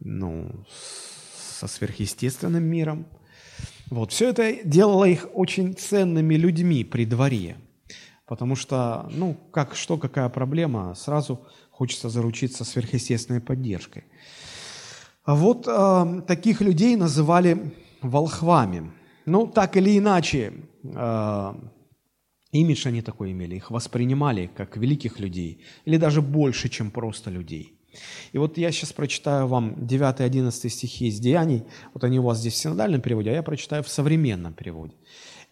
[0.00, 0.50] ну,
[1.58, 3.06] со сверхъестественным миром.
[3.90, 4.12] Вот.
[4.12, 7.56] Все это делало их очень ценными людьми при дворе,
[8.26, 11.46] потому что, ну, как, что, какая проблема, сразу
[11.82, 14.04] хочется заручиться сверхъестественной поддержкой.
[15.24, 17.56] А вот э, таких людей называли
[18.02, 18.92] волхвами.
[19.26, 20.52] Ну, так или иначе,
[20.84, 21.54] э,
[22.52, 27.72] Имидж они такой имели, их воспринимали как великих людей, или даже больше, чем просто людей.
[28.34, 31.62] И вот я сейчас прочитаю вам 9-11 стихи из Деяний,
[31.94, 34.94] вот они у вас здесь в синодальном переводе, а я прочитаю в современном переводе.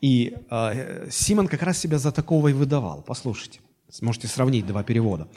[0.01, 3.03] И э, Симон как раз себя за такого и выдавал.
[3.03, 3.61] Послушайте,
[3.91, 5.29] сможете сравнить два перевода.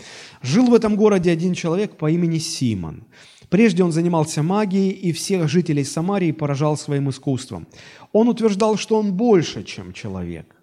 [0.41, 3.03] «Жил в этом городе один человек по имени Симон.
[3.49, 7.67] Прежде он занимался магией и всех жителей Самарии поражал своим искусством.
[8.11, 10.55] Он утверждал, что он больше, чем человек.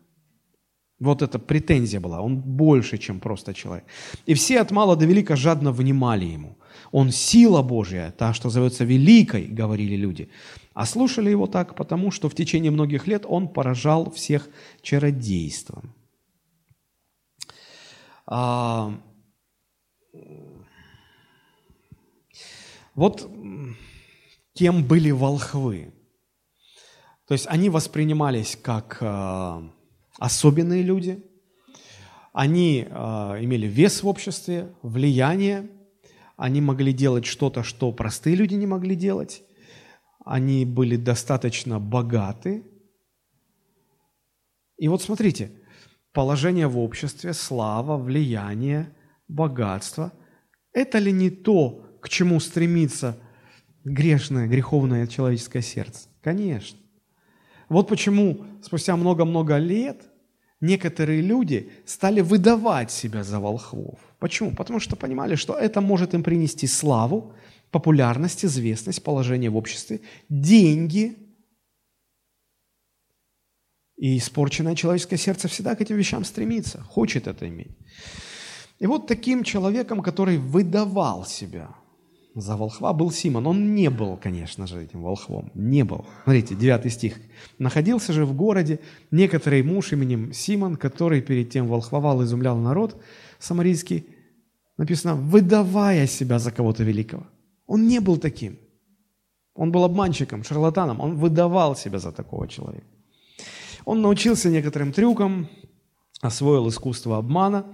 [0.99, 2.21] Вот эта претензия была.
[2.21, 3.85] Он больше, чем просто человек.
[4.27, 6.59] И все от мала до велика жадно внимали ему.
[6.93, 10.29] Он сила Божья, та, что зовется великой, говорили люди.
[10.75, 14.49] А слушали его так, потому что в течение многих лет он поражал всех
[14.83, 15.95] чародейством.
[18.31, 18.95] А...
[22.95, 23.31] Вот
[24.55, 25.93] кем были волхвы.
[27.27, 29.63] То есть они воспринимались как а,
[30.19, 31.25] особенные люди.
[32.33, 35.69] Они э, имели вес в обществе, влияние.
[36.37, 39.43] Они могли делать что-то, что простые люди не могли делать.
[40.25, 42.65] они были достаточно богаты.
[44.77, 45.60] И вот смотрите,
[46.13, 48.93] положение в обществе, слава, влияние,
[49.29, 50.13] богатство–
[50.73, 53.17] это ли не то, к чему стремится
[53.85, 56.09] грешное, греховное человеческое сердце?
[56.23, 56.79] Конечно.
[57.69, 60.03] Вот почему спустя много-много лет
[60.61, 63.99] некоторые люди стали выдавать себя за волхвов.
[64.19, 64.53] Почему?
[64.53, 67.33] Потому что понимали, что это может им принести славу,
[67.71, 71.17] популярность, известность, положение в обществе, деньги.
[74.01, 77.77] И испорченное человеческое сердце всегда к этим вещам стремится, хочет это иметь.
[78.79, 81.69] И вот таким человеком, который выдавал себя
[82.35, 83.47] за волхва, был Симон.
[83.47, 85.51] Он не был, конечно же, этим волхвом.
[85.55, 86.07] Не был.
[86.25, 87.21] Смотрите, 9 стих.
[87.59, 92.97] «Находился же в городе некоторый муж именем Симон, который перед тем волхвовал, изумлял народ
[93.39, 94.07] самарийский,
[94.79, 97.27] написано, выдавая себя за кого-то великого.
[97.67, 98.59] Он не был таким.
[99.55, 101.01] Он был обманщиком, шарлатаном.
[101.01, 102.87] Он выдавал себя за такого человека.
[103.91, 105.49] Он научился некоторым трюкам,
[106.21, 107.67] освоил искусство обмана,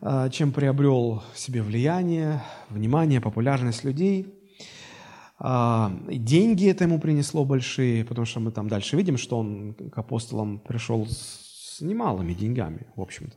[0.00, 4.32] а, чем приобрел себе влияние, внимание, популярность людей.
[5.40, 9.98] А, деньги это ему принесло большие, потому что мы там дальше видим, что он к
[9.98, 13.36] апостолам пришел с немалыми деньгами, в общем-то.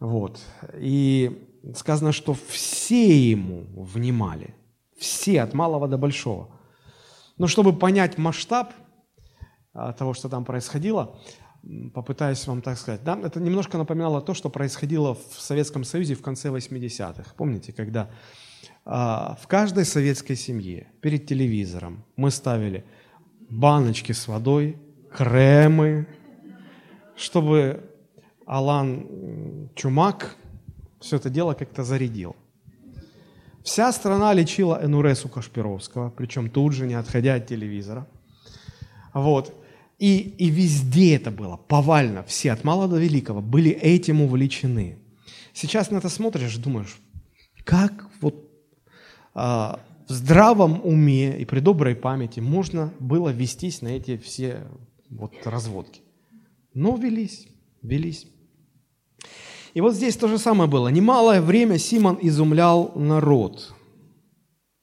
[0.00, 0.40] Вот.
[0.76, 1.40] И
[1.76, 4.56] сказано, что все ему внимали.
[4.98, 6.48] Все, от малого до большого.
[7.38, 8.72] Но чтобы понять масштаб
[9.74, 11.18] того, что там происходило,
[11.92, 13.02] попытаюсь вам так сказать.
[13.04, 13.18] Да?
[13.22, 17.32] Это немножко напоминало то, что происходило в Советском Союзе в конце 80-х.
[17.36, 18.10] Помните, когда
[18.84, 22.84] а, в каждой советской семье перед телевизором мы ставили
[23.48, 24.78] баночки с водой,
[25.12, 26.06] кремы,
[27.16, 27.90] чтобы
[28.46, 30.36] Алан Чумак
[31.00, 32.36] все это дело как-то зарядил.
[33.62, 38.06] Вся страна лечила Энуресу Кашпировского, причем тут же, не отходя от телевизора.
[39.14, 39.54] Вот.
[39.98, 44.98] И, и везде это было, повально, все, от мала до великого, были этим увлечены.
[45.52, 46.96] Сейчас на это смотришь, думаешь,
[47.64, 48.50] как вот
[49.34, 54.66] а, в здравом уме и при доброй памяти можно было вестись на эти все
[55.10, 56.00] вот разводки.
[56.74, 57.46] Но велись,
[57.82, 58.26] велись.
[59.74, 60.88] И вот здесь то же самое было.
[60.88, 63.74] Немалое время Симон изумлял народ.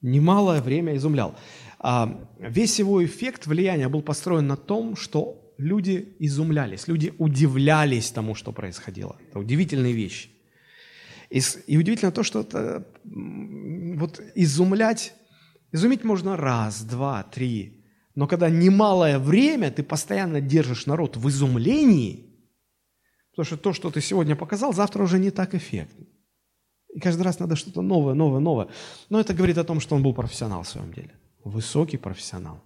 [0.02, 1.34] Немалое время изумлял.
[1.82, 8.34] А весь его эффект влияния был построен на том, что люди изумлялись, люди удивлялись тому,
[8.34, 9.16] что происходило.
[9.28, 10.30] Это удивительные вещи.
[11.28, 15.14] И, и удивительно то, что это, вот изумлять,
[15.72, 22.28] изумить можно раз, два, три, но когда немалое время ты постоянно держишь народ в изумлении–
[23.32, 26.06] Потому что то, что ты сегодня показал, завтра уже не так эффектно.
[26.94, 28.68] И каждый раз надо что-то новое, новое, новое.
[29.08, 31.18] Но это говорит о том, что он был профессионал в своем деле.
[31.44, 32.60] Высокий профессионал.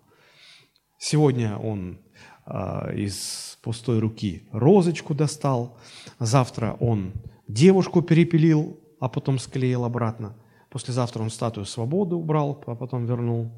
[0.99, 1.99] Сегодня он
[2.47, 5.79] э, из пустой руки розочку достал.
[6.19, 7.13] Завтра он
[7.49, 10.37] девушку перепилил, а потом склеил обратно.
[10.71, 13.51] Послезавтра он статую свободы убрал, а потом вернул.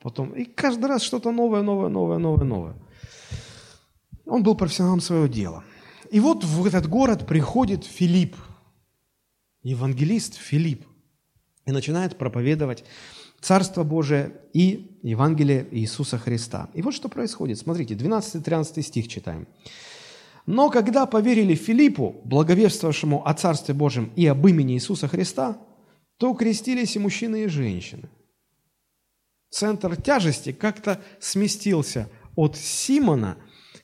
[0.00, 0.32] Потом...
[0.34, 2.74] И каждый раз что-то новое, новое, новое, новое, новое.
[4.26, 5.64] Он был профессионалом своего дела–
[6.14, 8.36] и вот в этот город приходит Филипп,
[9.62, 10.86] евангелист Филипп,
[11.66, 12.84] и начинает проповедовать
[13.44, 16.70] Царство Божие и Евангелие Иисуса Христа.
[16.72, 17.58] И вот что происходит.
[17.58, 19.46] Смотрите, 12-13 стих читаем.
[20.46, 25.58] «Но когда поверили Филиппу, благовествовавшему о Царстве Божьем и об имени Иисуса Христа,
[26.16, 28.08] то крестились и мужчины, и женщины».
[29.50, 33.36] Центр тяжести как-то сместился от Симона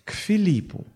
[0.04, 0.86] к Филиппу.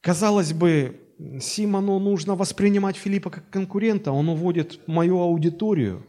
[0.00, 1.00] Казалось бы,
[1.40, 6.06] Симону нужно воспринимать Филиппа как конкурента, он уводит мою аудиторию.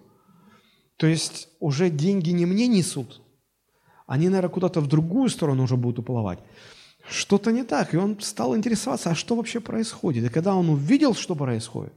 [1.02, 3.24] То есть уже деньги не мне несут,
[4.06, 6.38] они, наверное, куда-то в другую сторону уже будут уплывать.
[7.10, 10.26] Что-то не так, и он стал интересоваться, а что вообще происходит.
[10.26, 11.94] И когда он увидел, что происходит,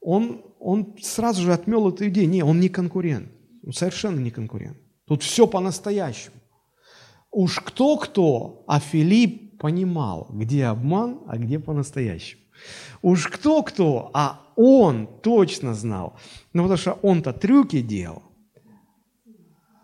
[0.00, 2.30] он, он сразу же отмел эту идею.
[2.30, 3.28] Не, он не конкурент,
[3.62, 4.78] он совершенно не конкурент.
[5.06, 6.36] Тут все по-настоящему.
[7.30, 12.43] Уж кто-кто, а Филипп понимал, где обман, а где по-настоящему.
[13.02, 16.16] Уж кто-кто, а он точно знал.
[16.52, 18.22] Ну, потому что он-то трюки делал.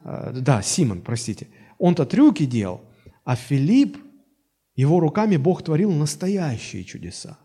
[0.04, 1.48] Э, да, Симон, простите.
[1.78, 2.80] Он-то трюки делал,
[3.24, 3.96] а Филипп,
[4.74, 7.38] его руками Бог творил настоящие чудеса.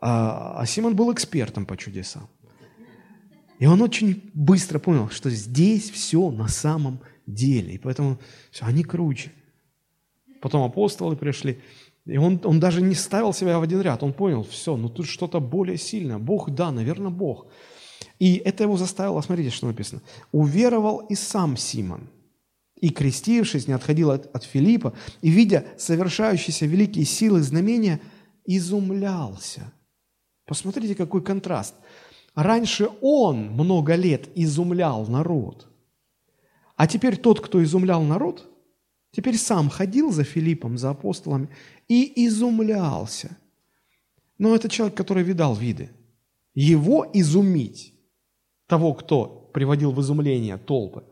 [0.00, 2.28] А, а Симон был экспертом по чудесам.
[3.58, 7.74] И он очень быстро понял, что здесь все на самом деле.
[7.74, 8.18] И поэтому
[8.50, 9.32] все, они круче.
[10.40, 11.60] Потом апостолы пришли.
[12.06, 14.02] И он, он даже не ставил себя в один ряд.
[14.02, 16.18] Он понял, все, ну тут что-то более сильное.
[16.18, 17.46] Бог, да, наверное, Бог.
[18.18, 20.02] И это его заставило, смотрите, что написано.
[20.32, 22.08] «Уверовал и сам Симон,
[22.80, 28.00] и, крестившись, не отходил от, от Филиппа, и, видя совершающиеся великие силы знамения,
[28.44, 29.72] изумлялся».
[30.46, 31.74] Посмотрите, какой контраст.
[32.34, 35.68] Раньше он много лет изумлял народ,
[36.76, 38.49] а теперь тот, кто изумлял народ,
[39.12, 41.48] теперь сам ходил за Филиппом, за апостолами
[41.88, 43.36] и изумлялся.
[44.38, 45.90] Но это человек, который видал виды.
[46.54, 47.94] Его изумить,
[48.66, 51.02] того, кто приводил в изумление толпы,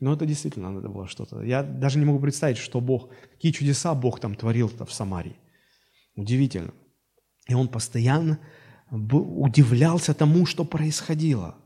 [0.00, 1.42] но это действительно надо было что-то.
[1.42, 5.36] Я даже не могу представить, что Бог, какие чудеса Бог там творил-то в Самарии.
[6.16, 6.72] Удивительно.
[7.48, 8.38] И он постоянно
[8.90, 11.56] удивлялся тому, что происходило.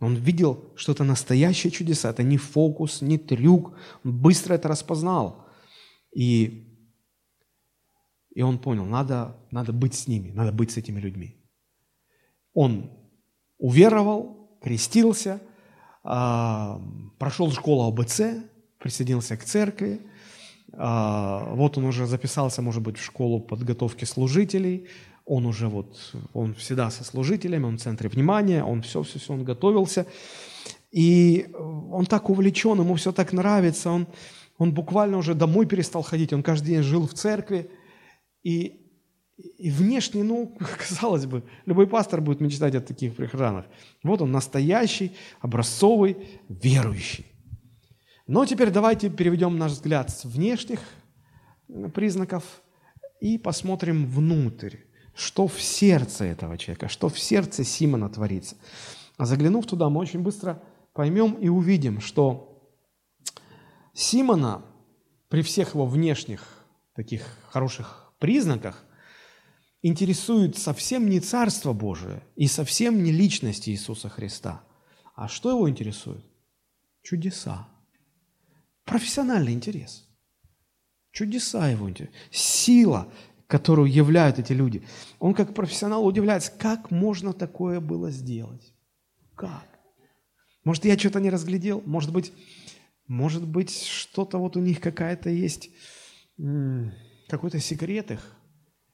[0.00, 3.76] Он видел, что это настоящее чудеса, это не фокус, не трюк.
[4.04, 5.46] Он быстро это распознал.
[6.14, 6.66] И,
[8.34, 11.36] и он понял, надо, надо быть с ними, надо быть с этими людьми.
[12.52, 12.90] Он
[13.58, 15.40] уверовал, крестился,
[16.04, 16.80] а,
[17.18, 18.20] прошел школу АБЦ,
[18.78, 20.00] присоединился к церкви.
[20.72, 24.88] А, вот он уже записался, может быть, в школу подготовки служителей–
[25.26, 30.06] он уже вот, он всегда со служителями, он в центре внимания, он все-все-все, он готовился.
[30.92, 34.06] И он так увлечен, ему все так нравится, он,
[34.56, 37.68] он буквально уже домой перестал ходить, он каждый день жил в церкви.
[38.44, 38.86] И,
[39.36, 43.66] и внешне, ну, казалось бы, любой пастор будет мечтать о таких прихожанах.
[44.04, 45.10] Вот он настоящий,
[45.40, 46.16] образцовый,
[46.48, 47.26] верующий.
[48.28, 50.80] Но теперь давайте переведем наш взгляд с внешних
[51.92, 52.44] признаков
[53.20, 54.85] и посмотрим внутрь
[55.16, 58.56] что в сердце этого человека, что в сердце Симона творится.
[59.16, 60.62] А заглянув туда, мы очень быстро
[60.92, 62.70] поймем и увидим, что
[63.94, 64.62] Симона
[65.28, 66.64] при всех его внешних
[66.94, 68.84] таких хороших признаках
[69.80, 74.64] интересует совсем не Царство Божие и совсем не личность Иисуса Христа.
[75.14, 76.24] А что его интересует?
[77.02, 77.68] Чудеса.
[78.84, 80.06] Профессиональный интерес.
[81.10, 82.16] Чудеса его интересуют.
[82.30, 83.10] Сила,
[83.46, 84.82] которую являют эти люди.
[85.18, 88.74] Он как профессионал удивляется, как можно такое было сделать?
[89.34, 89.66] Как?
[90.64, 91.82] Может, я что-то не разглядел?
[91.86, 92.32] Может быть,
[93.06, 95.70] может быть, что-то вот у них какая-то есть,
[97.28, 98.36] какой-то секрет их.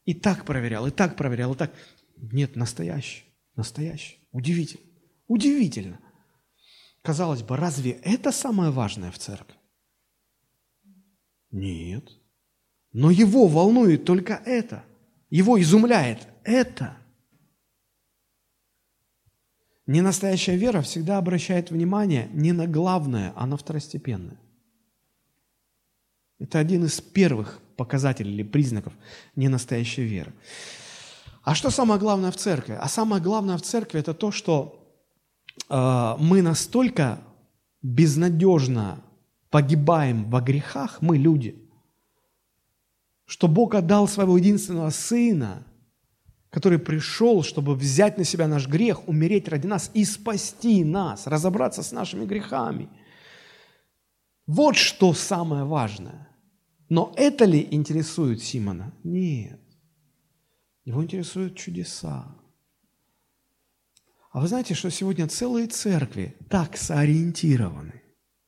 [0.04, 1.72] И так проверял, и так проверял, и так.
[2.16, 3.24] Нет, настоящий,
[3.56, 4.18] настоящий.
[4.32, 4.84] Удивительно.
[5.28, 6.00] Удивительно.
[7.02, 9.56] Казалось бы, разве это самое важное в церкви?
[11.50, 12.21] Нет.
[12.92, 14.84] Но его волнует только это.
[15.30, 16.96] Его изумляет это.
[19.86, 24.38] Ненастоящая вера всегда обращает внимание не на главное, а на второстепенное.
[26.38, 28.92] Это один из первых показателей или признаков
[29.36, 30.32] ненастоящей веры.
[31.42, 32.76] А что самое главное в церкви?
[32.80, 34.96] А самое главное в церкви это то, что
[35.68, 37.20] э, мы настолько
[37.82, 39.02] безнадежно
[39.50, 41.61] погибаем во грехах, мы люди,
[43.32, 45.66] что Бог отдал своего единственного Сына,
[46.50, 51.82] который пришел, чтобы взять на себя наш грех, умереть ради нас и спасти нас, разобраться
[51.82, 52.90] с нашими грехами.
[54.46, 56.28] Вот что самое важное.
[56.90, 58.92] Но это ли интересует Симона?
[59.02, 59.62] Нет.
[60.84, 62.36] Его интересуют чудеса.
[64.30, 68.02] А вы знаете, что сегодня целые церкви так сориентированы,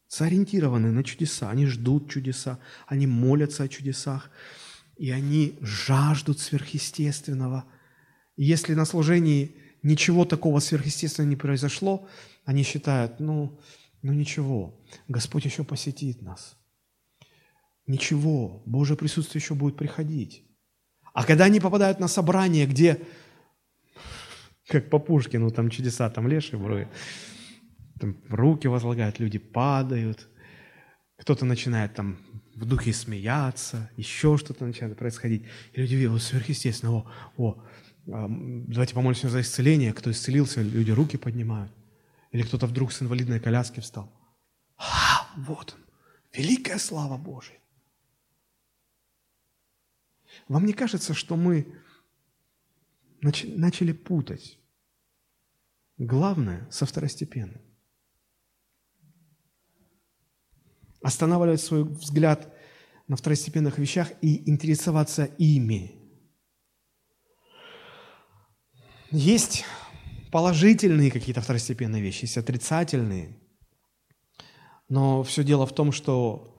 [0.09, 1.49] сориентированы на чудеса.
[1.49, 4.31] Они ждут чудеса, они молятся о чудесах
[4.97, 7.65] и они жаждут сверхъестественного.
[8.37, 12.09] И если на служении ничего такого сверхъестественного не произошло,
[12.45, 13.61] они считают, ну,
[14.03, 16.57] ну ничего, Господь еще посетит нас.
[17.87, 20.45] Ничего, Божье присутствие еще будет приходить.
[21.13, 23.01] А когда они попадают на собрание, где,
[24.67, 26.89] как по Пушкину, там чудеса, там леший броет,
[28.01, 30.29] там руки возлагают, люди падают,
[31.17, 32.19] кто-то начинает там
[32.55, 35.45] в духе смеяться, еще что-то начинает происходить.
[35.73, 37.65] И люди видят, сверхъестественно, о, о,
[38.07, 39.93] давайте помолимся за исцеление.
[39.93, 41.73] Кто исцелился, люди руки поднимают.
[42.33, 44.13] Или кто-то вдруг с инвалидной коляски встал.
[44.77, 45.85] А, вот он,
[46.33, 47.59] великая слава Божия.
[50.49, 51.67] Вам не кажется, что мы
[53.21, 54.59] начали путать
[55.97, 57.64] главное со второстепенным?
[61.05, 62.53] Останавливать свой взгляд
[63.07, 65.93] на второстепенных вещах и интересоваться ими.
[69.11, 69.65] Есть
[70.33, 73.39] положительные какие-то второстепенные вещи, есть отрицательные.
[74.89, 76.57] Но все дело в том, что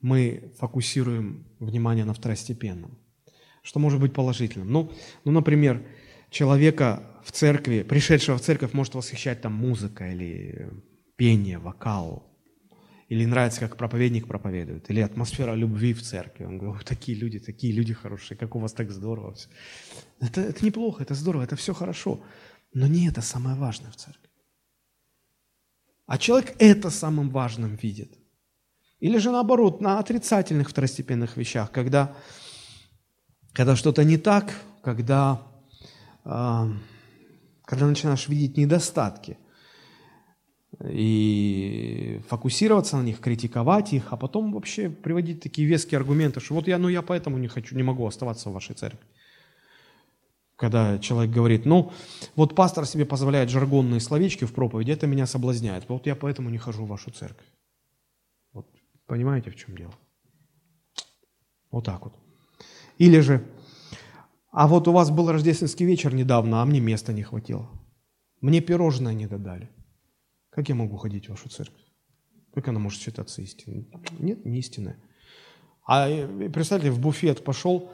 [0.00, 2.98] мы фокусируем внимание на второстепенном.
[3.62, 4.72] Что может быть положительным?
[4.72, 4.92] Ну,
[5.24, 5.86] ну например,
[6.30, 10.70] человека в церкви, пришедшего в церковь, может восхищать там музыка или
[11.16, 12.33] пение, вокал,
[13.08, 16.44] или нравится, как проповедник проповедует, или атмосфера любви в церкви.
[16.44, 19.34] Он говорит, такие люди, такие люди хорошие, как у вас так здорово.
[19.34, 19.48] Все.
[20.20, 22.22] Это, это неплохо, это здорово, это все хорошо.
[22.72, 24.30] Но не это самое важное в церкви.
[26.06, 28.18] А человек это самым важным видит.
[29.00, 32.16] Или же наоборот, на отрицательных второстепенных вещах, когда,
[33.52, 35.42] когда что-то не так, когда,
[36.24, 36.72] э,
[37.64, 39.38] когда начинаешь видеть недостатки
[40.82, 46.68] и фокусироваться на них, критиковать их, а потом вообще приводить такие веские аргументы, что вот
[46.68, 49.06] я, ну я поэтому не хочу, не могу оставаться в вашей церкви.
[50.56, 51.92] Когда человек говорит, ну,
[52.36, 55.88] вот пастор себе позволяет жаргонные словечки в проповеди, это меня соблазняет.
[55.88, 57.46] Вот я поэтому не хожу в вашу церковь.
[58.52, 58.66] Вот
[59.06, 59.94] понимаете, в чем дело?
[61.70, 62.14] Вот так вот.
[62.98, 63.44] Или же,
[64.52, 67.68] а вот у вас был рождественский вечер недавно, а мне места не хватило.
[68.40, 69.70] Мне пирожное не додали.
[70.54, 71.82] Как я могу ходить в вашу церковь?
[72.54, 73.88] Как она может считаться истинной?
[74.20, 74.96] Нет, не истинная.
[75.84, 77.92] А э, представьте, в буфет пошел,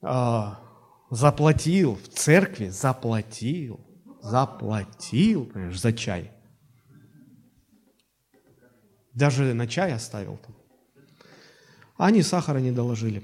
[0.00, 0.62] а,
[1.10, 3.80] заплатил в церкви, заплатил,
[4.22, 6.32] заплатил, понимаешь, за чай.
[9.12, 10.56] Даже на чай оставил там.
[11.98, 13.22] А они сахара не доложили.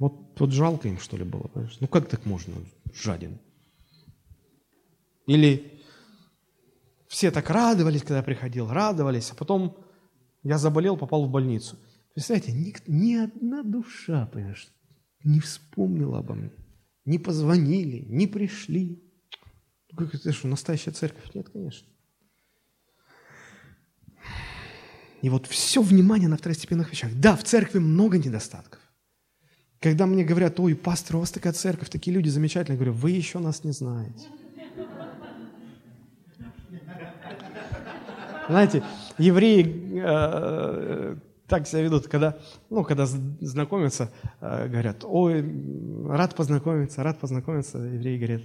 [0.00, 1.42] Вот, вот жалко им, что ли, было.
[1.42, 1.76] Понимаешь?
[1.78, 2.54] Ну как так можно,
[2.92, 3.38] жаден?
[5.26, 5.73] Или
[7.14, 9.76] все так радовались, когда я приходил, радовались, а потом
[10.42, 11.78] я заболел, попал в больницу.
[12.12, 14.66] Представляете, ни, ни одна душа, понимаешь,
[15.22, 16.50] не вспомнила обо мне.
[17.04, 19.00] Не позвонили, не пришли.
[19.92, 21.32] Ну, как это что, настоящая церковь?
[21.34, 21.86] Нет, конечно.
[25.22, 27.12] И вот все внимание на второстепенных вещах.
[27.14, 28.80] Да, в церкви много недостатков.
[29.78, 33.12] Когда мне говорят, ой, пастор, у вас такая церковь, такие люди замечательные, я говорю, вы
[33.12, 34.26] еще нас не знаете.
[38.48, 38.82] Знаете,
[39.18, 41.16] евреи э,
[41.46, 42.36] так себя ведут, когда,
[42.70, 45.44] ну, когда знакомятся, э, говорят, ой,
[46.08, 47.78] рад познакомиться, рад познакомиться.
[47.78, 48.42] Евреи говорят,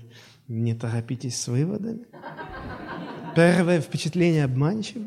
[0.47, 2.05] не торопитесь с выводами.
[3.35, 5.05] Первое впечатление обманчиво.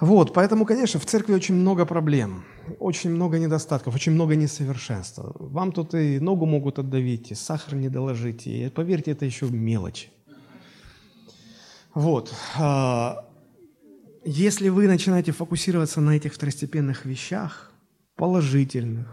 [0.00, 2.44] Вот, поэтому, конечно, в церкви очень много проблем,
[2.80, 5.34] очень много недостатков, очень много несовершенства.
[5.38, 10.10] Вам тут и ногу могут отдавить, и сахар не доложить, и поверьте, это еще мелочь.
[11.94, 12.34] Вот.
[12.56, 13.30] А,
[14.24, 17.72] если вы начинаете фокусироваться на этих второстепенных вещах,
[18.16, 19.06] положительных,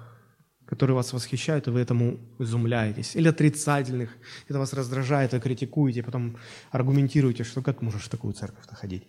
[0.65, 4.09] которые вас восхищают, и вы этому изумляетесь, или отрицательных,
[4.47, 6.38] это вас раздражает, вы критикуете, потом
[6.71, 9.03] аргументируете, что как можешь в такую церковь-то ходить.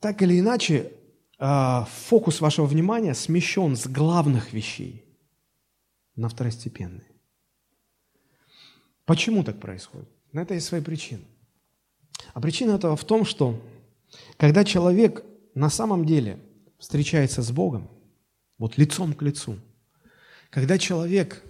[0.00, 0.92] Так или иначе,
[1.38, 5.04] а, фокус вашего внимания смещен с главных вещей
[6.16, 7.10] на второстепенные.
[9.04, 10.08] Почему так происходит?
[10.32, 11.24] На это есть свои причины.
[12.32, 13.60] А причина этого в том, что
[14.36, 16.38] когда человек на самом деле
[16.78, 17.88] встречается с Богом,
[18.58, 19.58] вот лицом к лицу,
[20.50, 21.42] когда человек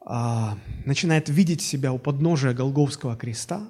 [0.00, 3.68] а, начинает видеть себя у подножия Голговского креста,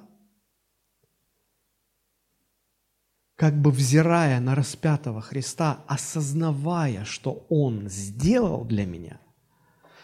[3.35, 9.19] как бы взирая на распятого Христа, осознавая, что Он сделал для меня,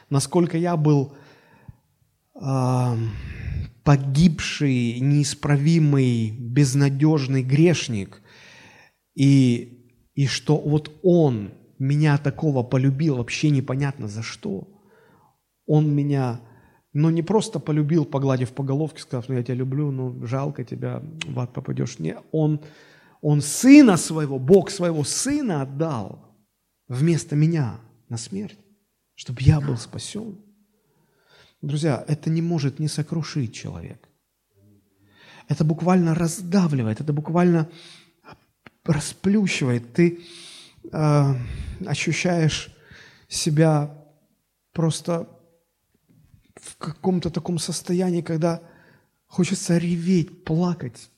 [0.10, 1.16] насколько я был
[2.36, 2.96] э,
[3.84, 8.22] погибший, неисправимый, безнадежный грешник,
[9.16, 14.68] и, и что вот Он меня такого полюбил, вообще непонятно за что.
[15.66, 16.42] Он меня,
[16.94, 21.02] ну, не просто полюбил, погладив по головке, сказав, ну, я тебя люблю, ну, жалко тебя,
[21.26, 22.00] в ад попадешь.
[22.00, 22.62] Не, он,
[23.22, 26.36] он сына своего, Бог своего сына отдал
[26.88, 28.58] вместо меня на смерть,
[29.16, 30.38] чтобы я был спасен.
[31.62, 34.08] Друзья, это не может не сокрушить человека.
[35.48, 37.70] Это буквально раздавливает, это буквально
[38.86, 39.94] расплющивает.
[39.94, 40.20] Ты
[40.92, 41.34] э,
[41.86, 42.74] ощущаешь
[43.28, 43.94] себя
[44.74, 45.28] просто
[46.56, 48.62] в каком-то таком состоянии, когда
[49.26, 51.10] хочется реветь, плакать.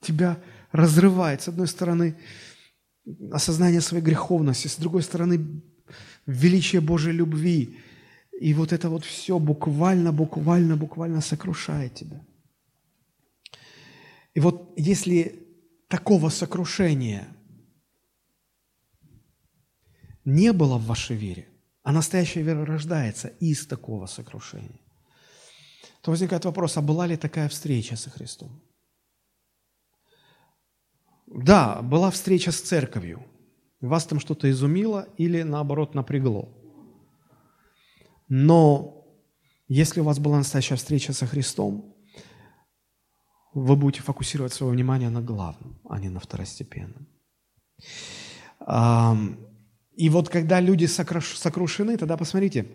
[0.00, 0.38] Тебя
[0.72, 2.18] разрывает, с одной стороны,
[3.30, 5.62] осознание своей греховности, с другой стороны,
[6.26, 7.78] величие Божьей любви,
[8.40, 12.24] и вот это вот все буквально, буквально, буквально сокрушает тебя.
[14.34, 15.46] И вот если
[15.88, 17.28] такого сокрушения
[20.24, 21.48] не было в вашей вере,
[21.82, 24.80] а настоящая вера рождается из такого сокрушения,
[26.02, 28.62] то возникает вопрос, а была ли такая встреча со Христом?
[31.26, 33.24] Да, была встреча с церковью.
[33.80, 36.65] Вас там что-то изумило или наоборот напрягло.
[38.28, 38.96] Но
[39.68, 41.96] Если у вас была настоящая встреча со Христом,
[43.52, 47.08] вы будете фокусировать свое внимание на главном, а не на второстепенном.
[49.96, 52.66] И вот когда люди сокрушены, тогда посмотрите,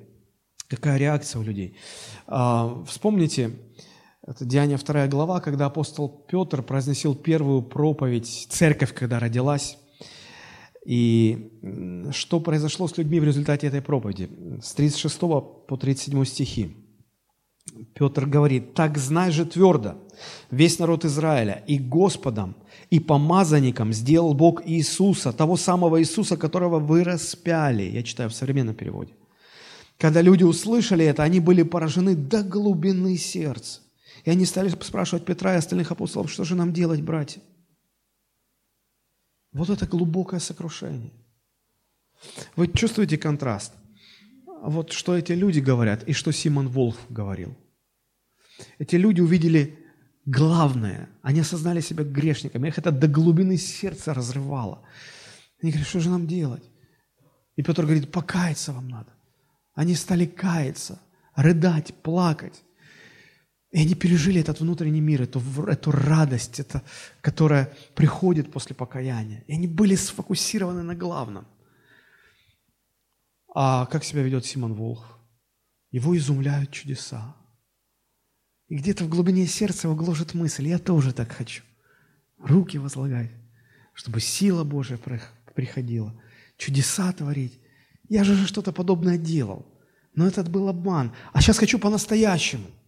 [0.67, 1.77] какая реакция у людей.
[2.27, 3.51] А, вспомните,
[4.25, 9.77] это Деяние 2 глава, когда апостол Петр произносил первую проповедь, церковь, когда родилась.
[10.85, 11.59] И
[12.11, 14.29] что произошло с людьми в результате этой проповеди?
[14.61, 16.75] С 36 по 37 стихи.
[17.93, 19.95] Петр говорит, «Так знай же твердо,
[20.49, 22.55] весь народ Израиля, и Господом,
[22.89, 27.83] и помазанником сделал Бог Иисуса, того самого Иисуса, которого вы распяли».
[27.83, 29.13] Я читаю в современном переводе.
[29.97, 33.81] Когда люди услышали это, они были поражены до глубины сердца.
[34.25, 37.41] И они стали спрашивать Петра и остальных апостолов, что же нам делать, братья?
[39.53, 41.11] Вот это глубокое сокрушение.
[42.55, 43.73] Вы чувствуете контраст?
[44.63, 47.57] Вот что эти люди говорят и что Симон Волф говорил.
[48.79, 49.79] Эти люди увидели
[50.25, 51.09] главное.
[51.21, 52.67] Они осознали себя грешниками.
[52.67, 54.83] Их это до глубины сердца разрывало.
[55.61, 56.63] Они говорят, что же нам делать?
[57.55, 59.13] И Петр говорит, покаяться вам надо.
[59.73, 60.99] Они стали каяться,
[61.35, 62.63] рыдать, плакать.
[63.71, 66.83] И они пережили этот внутренний мир, эту, эту радость, это,
[67.21, 69.45] которая приходит после покаяния.
[69.47, 71.47] И они были сфокусированы на главном.
[73.53, 75.17] А как себя ведет Симон Волх?
[75.89, 77.35] Его изумляют чудеса.
[78.67, 81.63] И где-то в глубине сердца его гложет мысль, я тоже так хочу.
[82.39, 83.31] Руки возлагать,
[83.93, 84.99] чтобы сила Божья
[85.55, 86.13] приходила,
[86.57, 87.59] чудеса творить.
[88.09, 89.65] Я же что-то подобное делал.
[90.13, 91.13] Но этот был обман.
[91.31, 92.65] А сейчас хочу по-настоящему–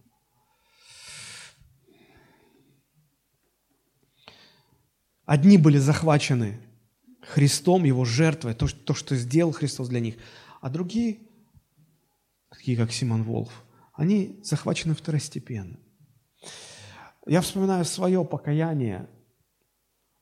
[5.26, 6.60] Одни были захвачены
[7.22, 10.16] Христом, Его жертвой, то, то, что сделал Христос для них,
[10.60, 11.18] а другие,
[12.50, 13.64] такие как Симон Волф,
[13.94, 15.78] они захвачены второстепенно.
[17.26, 19.08] Я вспоминаю свое покаяние.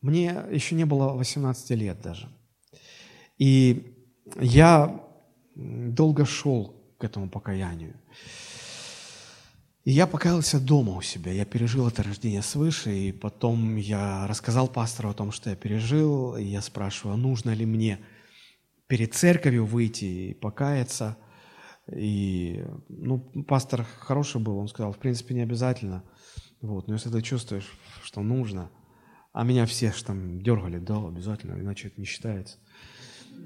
[0.01, 2.29] Мне еще не было 18 лет даже.
[3.39, 3.97] И
[4.41, 5.05] я
[5.55, 7.97] долго шел к этому покаянию.
[9.85, 14.69] И я покаялся дома у себя, я пережил это рождение свыше, и потом я рассказал
[14.69, 17.99] пастору о том, что я пережил, и я спрашиваю, а нужно ли мне
[18.87, 21.17] перед церковью выйти и покаяться.
[21.93, 23.19] И, ну,
[23.49, 26.05] пастор хороший был, он сказал, в принципе, не обязательно,
[26.61, 27.69] вот, но если ты чувствуешь,
[28.05, 28.71] что нужно,
[29.33, 32.59] а меня все ж там дергали, да, обязательно, иначе это не считается.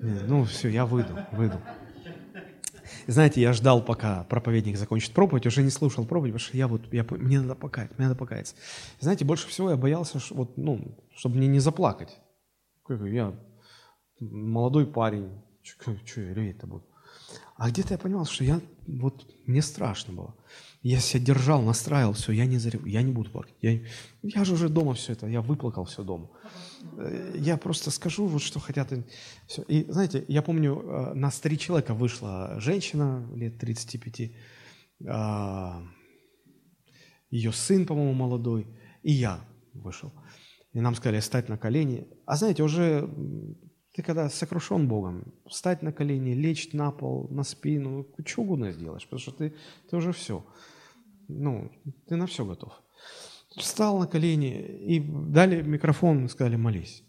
[0.02, 1.62] Ну, все, я выйду, выйду.
[3.06, 6.92] Знаете, я ждал, пока проповедник закончит проповедь, уже не слушал проповедь, потому что я вот,
[6.92, 8.54] я, мне надо покаяться, мне надо покаяться.
[9.00, 12.18] Знаете, больше всего я боялся, вот, ну, чтобы мне не заплакать.
[12.88, 13.34] Я
[14.18, 15.30] молодой парень,
[15.62, 16.84] что я реветь-то буду?
[17.56, 20.34] А где-то я понимал, что я, вот, мне страшно было.
[20.82, 23.54] Я себя держал, настраивал, все, я не, зарев, я не буду плакать.
[23.62, 23.80] Я,
[24.22, 26.28] я же уже дома все это, я выплакал все дома.
[26.98, 28.92] Э, я просто скажу, вот что хотят.
[29.46, 29.62] Все.
[29.62, 34.32] И знаете, я помню, э, на три человека вышла женщина лет 35,
[35.08, 35.82] а,
[37.30, 38.66] ее сын, по-моему, молодой,
[39.02, 39.40] и я
[39.74, 40.12] вышел.
[40.72, 42.06] И нам сказали встать на колени.
[42.26, 43.08] А знаете, уже
[43.92, 49.04] ты когда сокрушен Богом, встать на колени, лечь на пол, на спину, что угодно сделаешь,
[49.04, 49.54] потому что ты,
[49.88, 50.44] ты уже все.
[51.28, 51.72] Ну,
[52.06, 52.72] ты на все готов.
[53.56, 57.02] Встал на колени и дали микрофон и сказали, молись.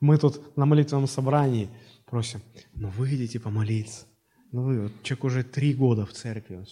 [0.00, 1.70] Мы тут на молитвенном собрании
[2.06, 2.40] просим,
[2.74, 4.06] ну выйдите помолиться.
[4.52, 6.64] Ну вы, вот, человек уже три года в церкви.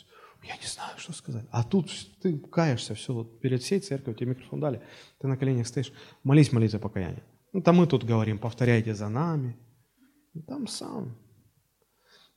[0.45, 1.47] Я не знаю, что сказать.
[1.51, 1.91] А тут
[2.21, 4.83] ты каешься, все, вот перед всей церковью тебе микрофон дали,
[5.19, 5.93] ты на коленях стоишь,
[6.23, 7.23] молись молитвой покаяния.
[7.53, 9.57] Ну, там мы тут говорим, повторяйте за нами.
[10.35, 11.17] Ну, там сам.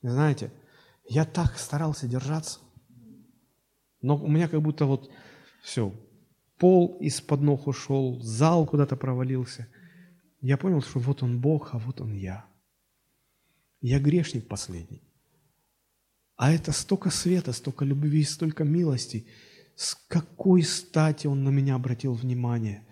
[0.02, 0.52] Знаете,
[1.08, 2.60] я так старался держаться,
[4.06, 5.10] но у меня как будто вот
[5.62, 5.92] все,
[6.58, 9.66] пол из-под ног ушел, зал куда-то провалился.
[10.40, 12.46] Я понял, что вот он Бог, а вот он я.
[13.80, 15.02] Я грешник последний.
[16.36, 19.26] А это столько света, столько любви, столько милости.
[19.74, 22.86] С какой стати Он на меня обратил внимание?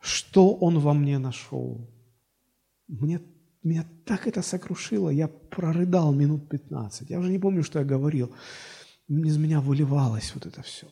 [0.00, 1.90] Что Он во мне нашел?
[2.88, 3.20] Мне,
[3.62, 7.10] меня так это сокрушило, я прорыдал минут 15.
[7.10, 8.34] Я уже не помню, что я говорил.
[9.12, 10.86] Из меня выливалось вот это все.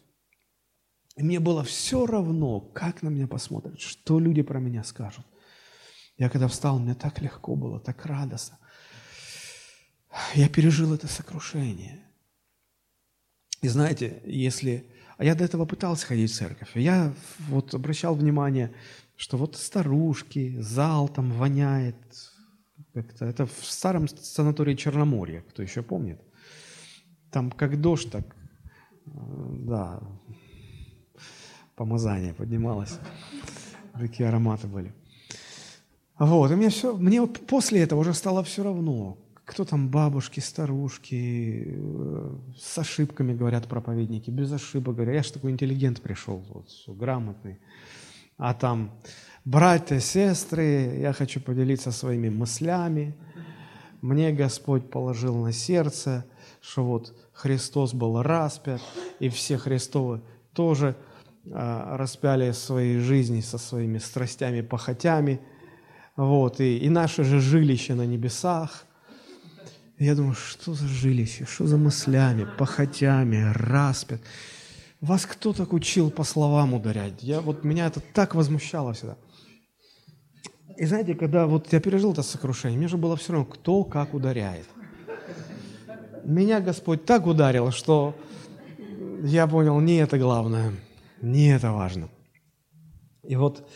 [1.17, 5.25] И мне было все равно, как на меня посмотрят, что люди про меня скажут.
[6.19, 8.59] Я когда встал, мне так легко было, так радостно.
[10.35, 12.05] Я пережил это сокрушение.
[13.63, 14.87] И знаете, если...
[15.17, 16.71] А я до этого пытался ходить в церковь.
[16.75, 17.15] Я
[17.49, 18.75] вот обращал внимание,
[19.17, 21.97] что вот старушки, зал там воняет.
[22.93, 23.25] Как-то.
[23.25, 26.21] Это в старом санатории Черноморья, кто еще помнит.
[27.31, 28.25] Там как дождь, так,
[29.07, 29.11] э,
[29.67, 30.01] да,
[31.77, 32.99] помазание поднималось.
[33.95, 34.93] Такие ароматы были.
[36.19, 41.65] Вот, и мне все, мне после этого уже стало все равно, кто там бабушки, старушки,
[41.67, 45.15] э, с ошибками говорят проповедники, без ошибок говорят.
[45.15, 47.59] Я же такой интеллигент пришел, вот, грамотный.
[48.37, 48.93] А там,
[49.45, 53.15] братья, сестры, я хочу поделиться своими мыслями.
[54.03, 56.25] Мне Господь положил на сердце,
[56.61, 58.81] что вот Христос был распят,
[59.19, 60.21] и все Христовы
[60.53, 60.97] тоже
[61.53, 65.41] а, распяли свои жизни со своими страстями, похотями–
[66.21, 68.85] вот, и, и наше же жилище на небесах.
[69.99, 74.21] я думаю, что за жилище, что за мыслями, похотями, распят.
[75.01, 77.23] Вас кто так учил по словам ударять?
[77.23, 79.17] Я, вот меня это так возмущало всегда.
[80.77, 84.13] И знаете, когда вот я пережил это сокрушение, мне же было все равно, кто как
[84.13, 84.67] ударяет.
[86.31, 88.15] Меня Господь так ударил, что
[89.25, 90.73] я понял, не это главное,
[91.21, 92.09] не это важно.
[93.25, 93.69] И вот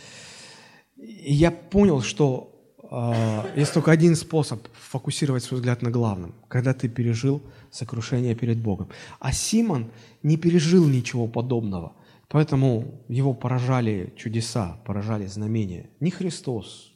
[0.97, 6.89] я понял, что э, есть только один способ фокусировать свой взгляд на главном, когда ты
[6.89, 7.43] пережил
[7.73, 8.89] сокрушение перед Богом.
[9.19, 9.91] А Симон
[10.23, 11.97] не пережил ничего подобного,
[12.29, 15.91] поэтому его поражали чудеса, поражали знамения.
[15.99, 16.93] Не Христос,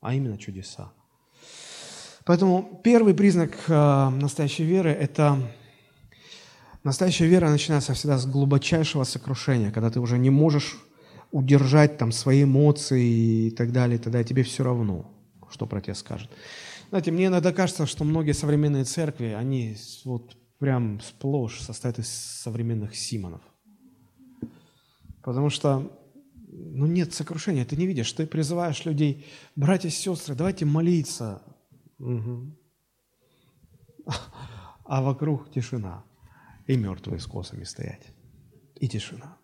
[0.00, 0.90] а именно чудеса.
[2.24, 5.38] Поэтому первый признак э, настоящей веры– это
[6.82, 10.76] настоящая вера начинается всегда с глубочайшего сокрушения, когда ты уже не можешь
[11.32, 15.10] удержать там свои эмоции и так далее, тогда тебе все равно,
[15.50, 16.30] что про тебя скажут.
[16.88, 22.94] Знаете, мне иногда кажется, что многие современные церкви, они вот прям сплошь состоят из современных
[22.94, 23.42] Симонов.
[25.22, 25.90] Потому что
[26.48, 31.42] ну, нет сокрушения, ты не видишь, ты призываешь людей, братья и сестры, давайте молиться.
[31.98, 32.56] Угу.
[34.84, 36.04] А вокруг тишина.
[36.66, 38.06] И мертвые с косами стоять.
[38.74, 39.38] И тишина.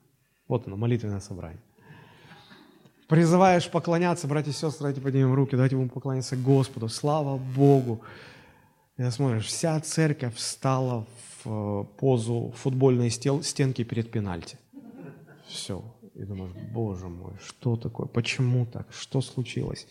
[0.48, 1.62] Вот оно, молитвенное собрание
[3.10, 8.02] призываешь поклоняться, братья и сестры, давайте поднимем руки, давайте будем поклоняться Господу, слава Богу.
[8.96, 11.06] И смотришь, вся церковь встала
[11.42, 14.58] в э, позу футбольной стенки перед пенальти.
[15.48, 15.82] Все.
[16.14, 19.88] И думаешь, боже мой, что такое, почему так, что случилось?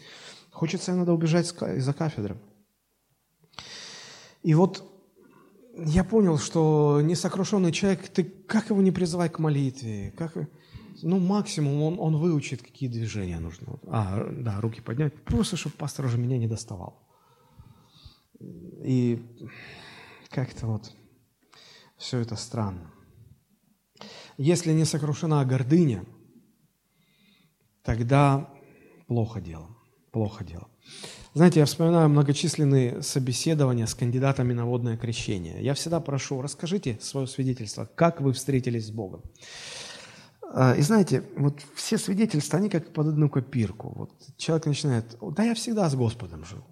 [0.51, 2.37] Хочется иногда убежать из-за кафедры.
[4.43, 4.83] И вот
[5.77, 10.35] я понял, что несокрушенный человек, ты как его не призывай к молитве, как
[11.01, 13.67] ну, максимум он, он выучит, какие движения нужны.
[13.87, 17.07] А, да, руки поднять, просто, чтобы пастор уже меня не доставал.
[18.39, 19.21] И
[20.29, 20.93] как-то вот
[21.97, 22.91] все это странно.
[24.37, 26.05] Если не сокрушена гордыня,
[27.83, 28.49] тогда
[29.07, 29.75] плохо дело,
[30.11, 30.69] плохо дело.
[31.35, 35.63] Знаете, я вспоминаю многочисленные собеседования с кандидатами на водное крещение.
[35.63, 39.21] Я всегда прошу, расскажите свое свидетельство, как вы встретились с Богом.
[40.51, 43.93] А, и знаете, вот все свидетельства, они как под одну копирку.
[43.95, 46.63] Вот человек начинает, да я всегда с Господом жил.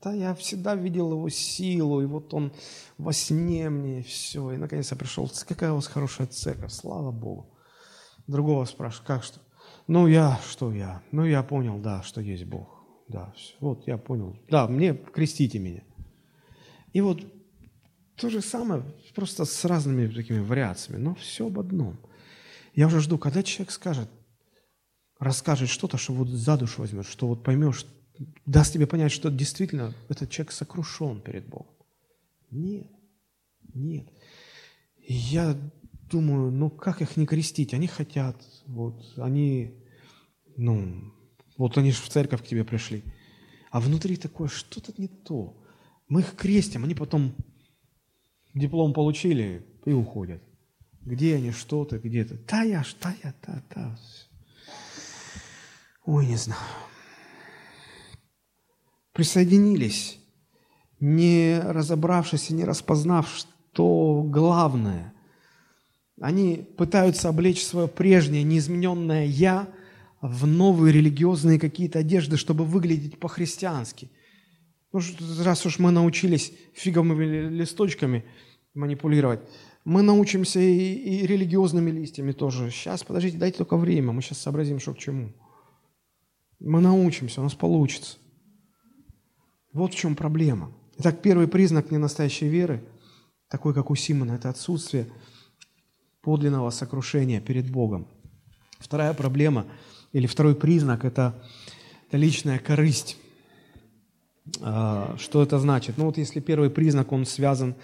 [0.00, 2.52] Да, я всегда видел его силу, и вот он
[2.98, 4.52] во сне мне все.
[4.52, 7.58] И наконец я пришел, какая у вас хорошая церковь, слава Богу.
[8.28, 9.40] Другого спрашиваю, как что?
[9.88, 11.02] Ну я, что я?
[11.10, 12.73] Ну я понял, да, что есть Бог.
[13.08, 13.54] Да, все.
[13.60, 14.36] вот я понял.
[14.48, 15.82] Да, мне крестите меня.
[16.92, 17.22] И вот
[18.16, 18.84] то же самое,
[19.14, 21.98] просто с разными такими вариациями, но все об одном–
[22.74, 24.08] я уже жду, когда человек скажет,
[25.18, 27.86] расскажет что-то, что вот за душу возьмет, что вот поймешь,
[28.46, 31.72] даст тебе понять, что действительно этот человек сокрушен перед Богом.
[32.50, 32.90] Нет,
[33.74, 34.08] нет.
[35.06, 35.56] Я
[36.10, 37.74] думаю, ну как их не крестить?
[37.74, 38.36] Они хотят,
[38.66, 39.74] вот, они,
[40.56, 41.13] ну,
[41.56, 43.04] вот они же в церковь к тебе пришли.
[43.70, 45.56] А внутри такое, что-то не то.
[46.08, 47.34] Мы их крестим, они потом
[48.54, 50.42] диплом получили и уходят.
[51.00, 52.38] Где они, что-то, где-то.
[52.48, 53.98] Да я ж, да я, да, да.
[56.04, 56.60] Ой, не знаю.
[59.12, 60.18] Присоединились,
[61.00, 65.12] не разобравшись и не распознав, что главное.
[66.20, 69.68] Они пытаются облечь свое прежнее, неизмененное «я»
[70.28, 74.10] в новые религиозные какие-то одежды, чтобы выглядеть по-христиански.
[74.90, 75.00] Ну,
[75.42, 78.24] раз уж мы научились фиговыми листочками
[78.72, 79.40] манипулировать,
[79.84, 82.70] мы научимся и, и религиозными листьями тоже.
[82.70, 85.34] Сейчас, подождите, дайте только время, мы сейчас сообразим, что к чему.
[86.58, 88.16] Мы научимся, у нас получится.
[89.74, 90.72] Вот в чем проблема.
[90.96, 92.82] Итак, первый признак ненастоящей веры,
[93.50, 95.06] такой, как у Симона, это отсутствие
[96.22, 98.08] подлинного сокрушения перед Богом.
[98.78, 99.66] Вторая проблема,
[100.14, 101.34] или второй признак, это,
[102.12, 103.16] личная корысть.
[104.60, 105.98] А, что это значит?
[105.98, 107.74] Ну вот если первый признак, он связан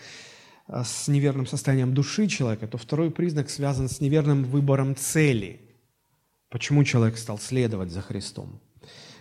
[0.68, 5.61] а, с неверным состоянием души человека, то второй признак связан с неверным выбором цели.
[6.51, 8.61] Почему человек стал следовать за Христом?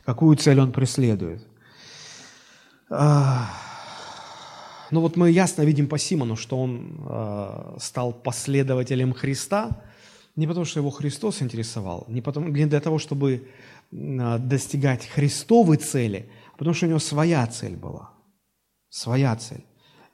[0.06, 1.48] Какую цель он преследует?
[2.92, 3.50] А,
[4.92, 9.82] ну вот мы ясно видим по Симону, что он стал последователем Христа,
[10.36, 13.48] не потому что его Христос интересовал, не, потому, не для того, чтобы
[13.92, 18.12] достигать Христовой цели, Потому что у него своя цель была.
[18.90, 19.64] Своя цель.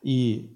[0.03, 0.55] И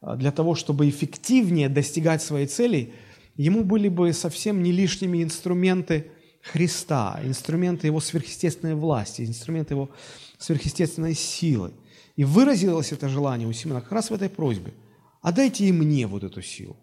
[0.00, 2.92] а, для того, чтобы эффективнее достигать своей цели,
[3.36, 9.90] ему были бы совсем не лишними инструменты Христа, инструменты его сверхъестественной власти, инструменты его
[10.38, 11.72] сверхъестественной силы.
[12.16, 14.74] И выразилось это желание у Симона как раз в этой просьбе.
[15.20, 16.76] А дайте и мне вот эту силу.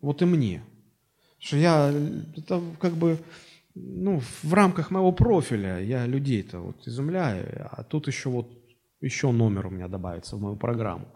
[0.00, 0.64] Вот и мне.
[1.38, 1.92] Что я,
[2.36, 3.18] это как бы
[3.74, 8.48] ну, в рамках моего профиля я людей-то вот изумляю, а тут еще вот
[9.00, 11.06] еще номер у меня добавится в мою программу.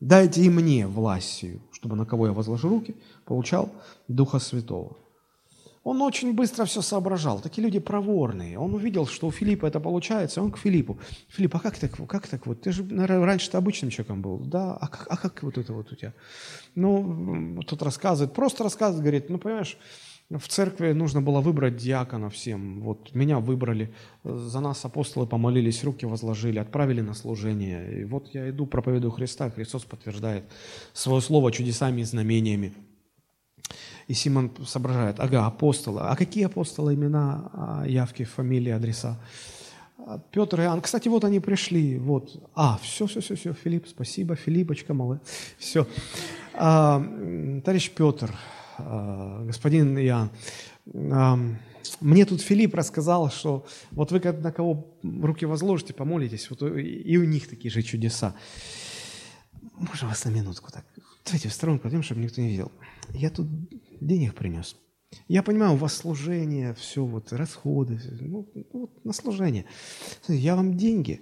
[0.00, 3.72] Дайте и мне властью, чтобы на кого я возложу руки, получал
[4.08, 4.96] Духа Святого.
[5.84, 7.40] Он очень быстро все соображал.
[7.40, 8.58] Такие люди проворные.
[8.58, 10.98] Он увидел, что у Филиппа это получается, он к Филиппу.
[11.28, 12.60] Филипп, а как так, как так вот?
[12.60, 14.38] Ты же, наверное, раньше-то обычным человеком был.
[14.38, 16.12] Да, а как, а как вот это вот у тебя?
[16.76, 19.76] Ну, тут рассказывает, просто рассказывает, говорит, ну, понимаешь,
[20.30, 22.80] в церкви нужно было выбрать диакона всем.
[22.80, 23.92] Вот меня выбрали,
[24.24, 28.00] за нас апостолы помолились, руки возложили, отправили на служение.
[28.00, 30.44] И вот я иду, проповедую Христа, Христос подтверждает
[30.92, 32.72] свое слово чудесами и знамениями.
[34.08, 36.00] И Симон соображает, ага, апостолы.
[36.02, 39.18] А какие апостолы, имена, а, явки, фамилии, адреса?
[39.98, 40.80] А, Петр и Иоанн.
[40.80, 41.98] Кстати, вот они пришли.
[41.98, 42.42] Вот.
[42.54, 43.52] А, все, все, все, все.
[43.52, 44.34] Филипп, спасибо.
[44.34, 45.18] Филиппочка, малый.
[45.58, 45.86] Все.
[46.54, 47.02] А,
[47.64, 48.30] товарищ Петр,
[48.78, 50.30] Э, господин Иоанн,
[52.00, 57.24] мне тут Филипп рассказал, что вот вы на кого руки возложите, помолитесь, вот и у
[57.24, 58.34] них такие же чудеса.
[59.74, 60.84] Можно вас на минутку так?
[61.24, 62.72] Давайте в сторонку пойдем, чтобы никто не видел.
[63.10, 63.46] Я тут
[64.00, 64.76] денег принес.
[65.28, 69.66] Я понимаю, у вас служение, все, вот, расходы, ну, вот, на служение.
[70.26, 71.20] Я вам деньги,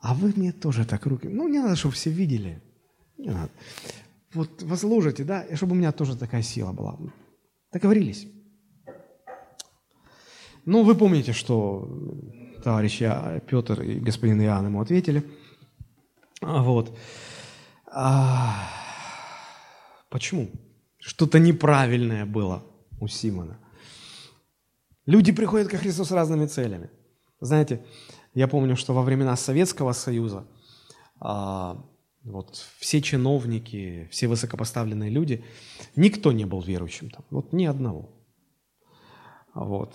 [0.00, 1.28] а вы мне тоже так руки.
[1.28, 2.62] Ну, не надо, чтобы все видели.
[3.18, 3.50] Не надо
[4.34, 6.98] вот возложите, да, и чтобы у меня тоже такая сила была.
[7.72, 8.26] Договорились.
[10.64, 11.88] Ну, вы помните, что
[12.62, 13.10] товарищи
[13.48, 15.24] Петр и господин Иоанн ему ответили.
[16.42, 16.96] А, вот.
[17.86, 18.68] А,
[20.10, 20.50] почему?
[20.98, 22.62] Что-то неправильное было
[23.00, 23.58] у Симона.
[25.06, 26.90] Люди приходят ко Христу с разными целями.
[27.40, 27.84] Знаете,
[28.34, 30.46] я помню, что во времена Советского Союза
[31.18, 31.82] а,
[32.22, 35.42] вот все чиновники, все высокопоставленные люди,
[35.96, 38.10] никто не был верующим там, вот ни одного.
[39.54, 39.94] Вот.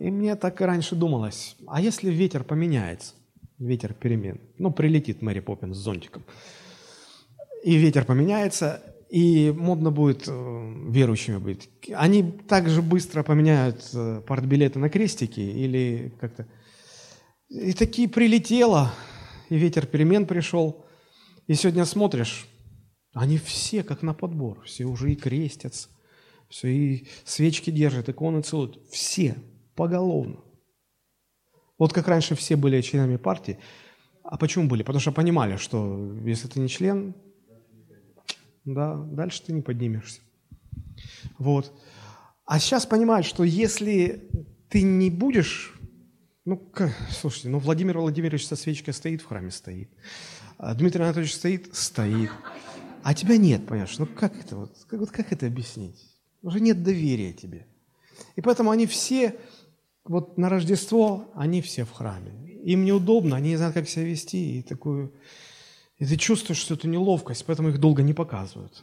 [0.00, 3.14] И мне так и раньше думалось, а если ветер поменяется,
[3.58, 6.24] ветер перемен, ну, прилетит Мэри Поппинс с зонтиком,
[7.62, 8.82] и ветер поменяется,
[9.12, 11.68] и модно будет э, верующими быть.
[11.94, 16.46] Они так же быстро поменяют э, партбилеты на крестики или как-то...
[17.48, 18.92] И такие прилетело,
[19.50, 20.84] и ветер перемен пришел–
[21.48, 22.46] и сегодня смотришь,
[23.12, 25.88] они все как на подбор, все уже и крестятся,
[26.48, 29.36] все и свечки держат, иконы целуют, все
[29.74, 30.38] поголовно.
[31.78, 33.58] Вот как раньше все были членами партии,
[34.22, 34.82] а почему были?
[34.82, 37.14] Потому что понимали, что если ты не член,
[38.64, 40.20] да, дальше ты не поднимешься.
[41.38, 41.72] Вот.
[42.44, 44.28] А сейчас понимают, что если
[44.68, 45.74] ты не будешь,
[46.44, 49.90] ну, как, слушайте, ну, Владимир Владимирович со свечкой стоит, в храме стоит.
[50.58, 51.74] А Дмитрий Анатольевич стоит?
[51.74, 52.30] Стоит.
[53.02, 53.98] А тебя нет, понимаешь?
[53.98, 55.96] Ну как это вот, как, вот как это объяснить?
[56.42, 57.66] Уже нет доверия тебе.
[58.36, 59.36] И поэтому они все,
[60.04, 62.32] вот на Рождество, они все в храме.
[62.62, 64.58] Им неудобно, они не знают, как себя вести.
[64.58, 65.12] И, такую,
[66.02, 68.82] и ты чувствуешь, что это неловкость, поэтому их долго не показывают.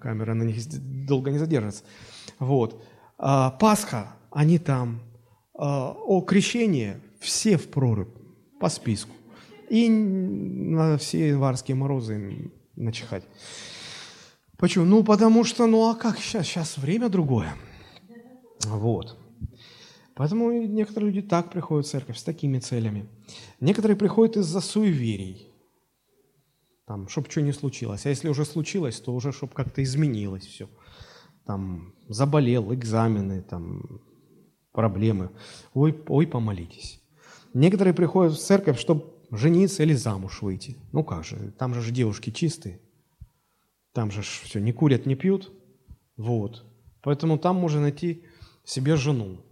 [0.00, 0.56] Камера на них
[1.06, 1.84] долго не задержится.
[2.38, 2.82] Вот.
[3.18, 5.02] А, Пасха, они там.
[5.52, 8.16] А, о крещении все в прорубь
[8.58, 9.12] по списку
[9.68, 13.24] и на все январские морозы начихать.
[14.56, 14.86] Почему?
[14.86, 16.46] Ну, потому что, ну а как сейчас?
[16.46, 17.52] Сейчас время другое.
[18.64, 19.18] Вот.
[20.14, 23.06] Поэтому некоторые люди так приходят в церковь с такими целями.
[23.60, 25.51] Некоторые приходят из-за суеверий.
[26.86, 28.06] Там, чтобы что не случилось.
[28.06, 30.68] А если уже случилось, то уже, чтобы как-то изменилось все.
[31.46, 34.00] Там, заболел, экзамены, там,
[34.72, 35.30] проблемы.
[35.74, 37.00] Ой, ой, помолитесь.
[37.54, 40.76] Некоторые приходят в церковь, чтобы жениться или замуж выйти.
[40.92, 42.80] Ну как же, там же девушки чистые.
[43.92, 45.52] Там же все, не курят, не пьют.
[46.16, 46.64] Вот.
[47.02, 48.24] Поэтому там можно найти
[48.64, 49.44] себе жену.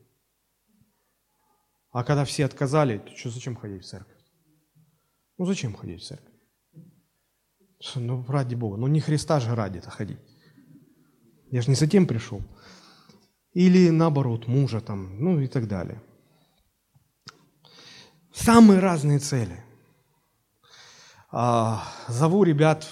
[1.93, 4.17] А когда все отказали, то что, зачем ходить в церковь?
[5.39, 6.30] Ну зачем ходить в церковь?
[7.97, 8.77] Ну, ради Бога.
[8.77, 10.19] Ну, не Христа же ради-то ходить.
[11.51, 12.43] Я же не за тем пришел.
[13.53, 16.01] Или наоборот, мужа там, ну и так далее.
[18.33, 19.65] Самые разные цели.
[21.33, 22.87] А, зову ребят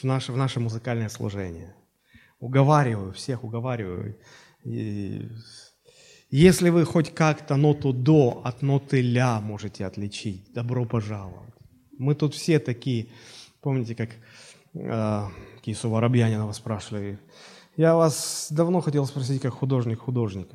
[0.00, 1.74] в наше, в наше музыкальное служение.
[2.38, 4.18] Уговариваю, всех уговариваю.
[4.64, 5.28] И
[6.30, 11.54] если вы хоть как-то ноту до от ноты ля можете отличить, добро пожаловать.
[11.98, 13.08] Мы тут все такие,
[13.66, 14.10] помните, как
[14.74, 15.22] э,
[15.60, 17.18] Кису Воробьянинова спрашивали,
[17.76, 20.54] я вас давно хотел спросить, как художник художника,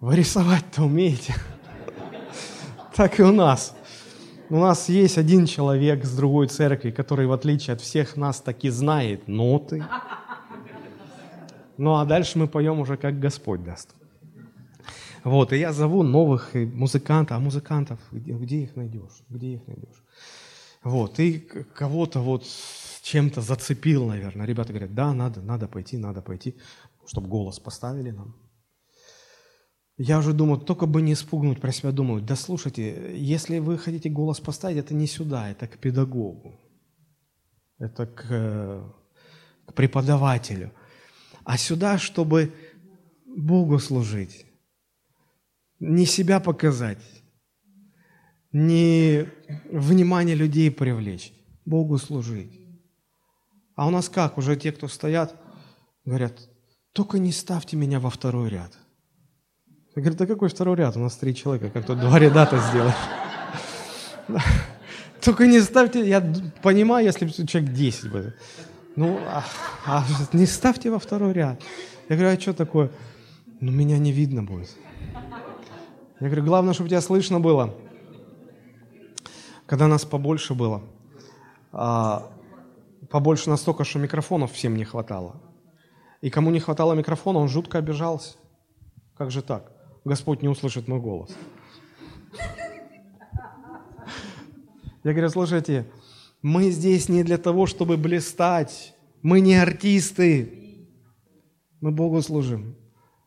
[0.00, 1.34] вы рисовать-то умеете?
[2.96, 3.76] Так и у нас.
[4.48, 8.68] У нас есть один человек с другой церкви, который, в отличие от всех нас, таки
[8.68, 9.86] знает ноты.
[11.78, 13.94] Ну а дальше мы поем уже, как Господь даст.
[15.22, 19.22] Вот, и я зову новых музыкантов, а музыкантов, где, где их найдешь?
[19.28, 20.02] Где их найдешь?
[20.82, 22.46] Вот, и кого-то вот
[23.02, 24.46] чем-то зацепил, наверное.
[24.46, 26.56] Ребята говорят, да, надо, надо пойти, надо пойти,
[27.06, 28.34] чтобы голос поставили нам.
[29.98, 34.08] Я уже думаю, только бы не испугнуть, про себя думаю, да слушайте, если вы хотите
[34.08, 36.58] голос поставить, это не сюда, это к педагогу,
[37.78, 38.94] это к,
[39.66, 40.72] к преподавателю.
[41.44, 42.54] А сюда, чтобы
[43.26, 44.46] Богу служить,
[45.80, 47.19] не себя показать,
[48.52, 49.28] не
[49.70, 51.32] внимание людей привлечь,
[51.64, 52.58] Богу служить.
[53.76, 54.38] А у нас как?
[54.38, 55.34] Уже те, кто стоят,
[56.04, 56.48] говорят,
[56.92, 58.76] только не ставьте меня во второй ряд.
[59.96, 60.96] Я говорю, да какой второй ряд?
[60.96, 62.94] У нас три человека, как тут два ряда-то сделать?
[65.20, 66.20] Только не ставьте, я
[66.62, 68.36] понимаю, если человек 10 будет.
[68.96, 69.44] Ну, а,
[69.86, 71.60] а не ставьте во второй ряд.
[72.08, 72.90] Я говорю, а что такое?
[73.60, 74.70] Ну, меня не видно будет.
[76.20, 77.74] Я говорю, главное, чтобы тебя слышно было.
[79.70, 80.82] Когда нас побольше было,
[81.70, 82.28] а,
[83.08, 85.40] побольше настолько, что микрофонов всем не хватало.
[86.20, 88.34] И кому не хватало микрофона, он жутко обижался.
[89.16, 89.70] Как же так?
[90.04, 91.30] Господь не услышит мой голос.
[95.04, 95.86] Я говорю, слушайте,
[96.42, 98.96] мы здесь не для того, чтобы блистать.
[99.22, 100.88] Мы не артисты.
[101.80, 102.74] Мы Богу служим.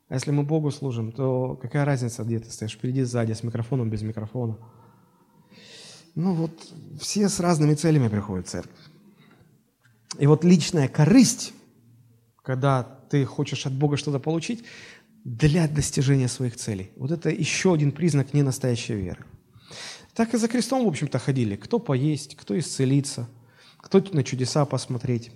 [0.10, 3.90] А если мы Богу служим, то какая разница, где ты стоишь, впереди, сзади, с микрофоном,
[3.90, 4.58] без микрофона.
[6.16, 6.52] Ну вот,
[7.00, 8.80] все с разными целями приходят в церковь.
[10.20, 11.54] И вот личная корысть,
[12.44, 14.64] когда ты хочешь от Бога что-то получить,
[15.24, 16.92] для достижения своих целей.
[16.98, 19.26] Вот это еще один признак ненастоящей веры.
[20.14, 21.56] Так и за крестом, в общем-то, ходили.
[21.56, 23.28] Кто поесть, кто исцелиться,
[23.78, 25.32] кто на чудеса посмотреть.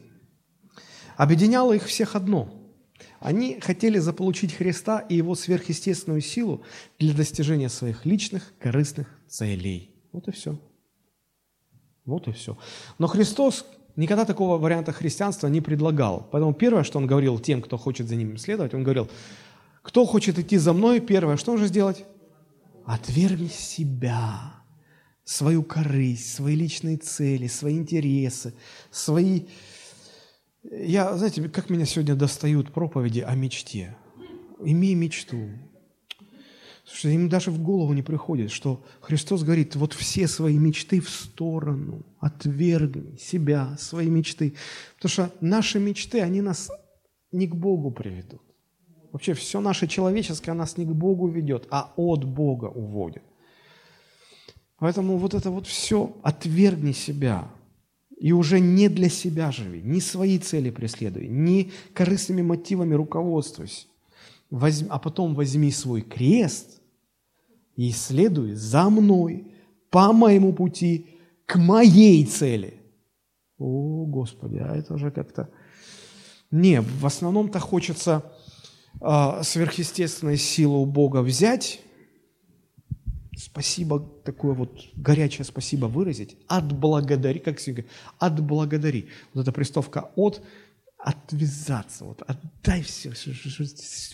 [1.16, 2.54] Объединяло их всех одно–
[3.20, 6.64] они хотели заполучить Христа и его сверхъестественную силу
[7.00, 9.92] для достижения своих личных корыстных целей.
[10.18, 10.60] Вот и все.
[12.06, 12.58] Вот и все.
[12.98, 16.28] Но Христос никогда такого варианта христианства не предлагал.
[16.32, 19.08] Поэтому первое, что Он говорил тем, кто хочет за Ним следовать, Он говорил,
[19.84, 22.04] кто хочет идти за мной, первое, что нужно сделать?
[22.84, 24.54] Отвергни себя,
[25.24, 28.56] свою корысть, свои личные цели, свои интересы,
[28.90, 29.42] свои
[30.64, 33.96] я, знаете, как меня сегодня достают проповеди о мечте.
[34.66, 35.52] Имей мечту.
[36.88, 41.10] Слушайте, им даже в голову не приходит, что Христос говорит, вот все свои мечты в
[41.10, 44.56] сторону, отвергни себя, свои мечты.
[44.96, 46.72] Потому что наши мечты, они нас
[47.34, 48.42] не к Богу приведут.
[49.12, 53.24] Вообще все наше человеческое нас не к Богу ведет, а от Бога уводит.
[54.80, 57.52] Поэтому вот это вот все, отвергни себя,
[58.18, 63.88] и уже не для себя живи, не свои цели преследуй, не корыстными мотивами руководствуйся.
[64.50, 66.82] Возьми, а потом возьми свой крест
[67.76, 69.52] и следуй за мной
[69.90, 71.08] по моему пути
[71.46, 72.82] к моей цели.
[73.58, 75.50] О, Господи, а это уже как-то...
[76.52, 78.24] Не, в основном-то хочется
[79.02, 81.82] э, сверхъестественной силы у Бога взять
[83.38, 87.84] спасибо, такое вот горячее спасибо выразить, отблагодари, как всегда,
[88.20, 89.10] отблагодари.
[89.34, 90.42] Вот эта приставка от,
[91.08, 93.14] отвязаться, вот отдай все.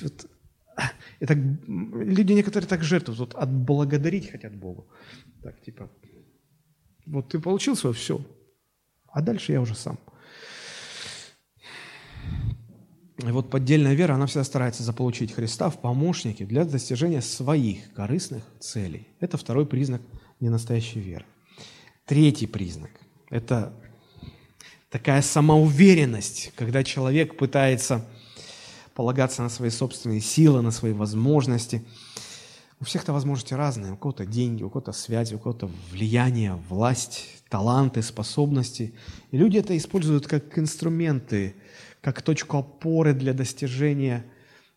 [0.02, 0.30] Вот.
[1.20, 4.88] И так, люди некоторые так жертвуют, вот отблагодарить хотят Богу.
[5.42, 5.90] Так, типа,
[7.08, 8.24] вот ты получил свое, все,
[9.08, 9.98] а дальше я уже сам.
[13.18, 18.44] И вот поддельная вера, она всегда старается заполучить Христа в помощники для достижения своих корыстных
[18.60, 19.08] целей.
[19.20, 20.02] Это второй признак
[20.40, 21.26] ненастоящей веры.
[22.06, 22.92] Третий признак–
[23.30, 23.74] это
[24.94, 28.06] такая самоуверенность, когда человек пытается
[28.94, 31.84] полагаться на свои собственные силы, на свои возможности.
[32.80, 33.94] У всех-то возможности разные.
[33.94, 38.94] У кого-то деньги, у кого-то связи, у кого-то влияние, власть, таланты, способности.
[39.32, 41.56] И люди это используют как инструменты,
[42.02, 44.24] как точку опоры для достижения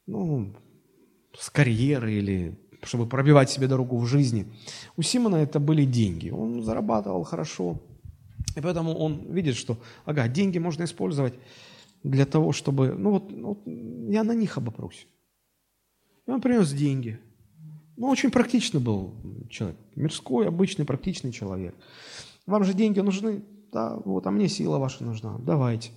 [0.07, 0.55] ну,
[1.39, 4.47] с карьеры или чтобы пробивать себе дорогу в жизни.
[4.97, 6.31] У Симона это были деньги.
[6.31, 7.83] Он зарабатывал хорошо.
[8.57, 9.77] И поэтому он видит, что,
[10.07, 11.35] ага, деньги можно использовать
[12.03, 13.67] для того, чтобы, ну вот, ну вот
[14.13, 15.07] я на них обопрусь.
[16.27, 17.21] И он принес деньги.
[17.97, 19.15] Ну, очень практичный был
[19.51, 19.79] человек.
[19.95, 21.75] Мирской, обычный, практичный человек.
[22.47, 23.45] Вам же деньги нужны?
[23.73, 25.37] Да, вот, а мне сила ваша нужна.
[25.39, 25.91] Давайте.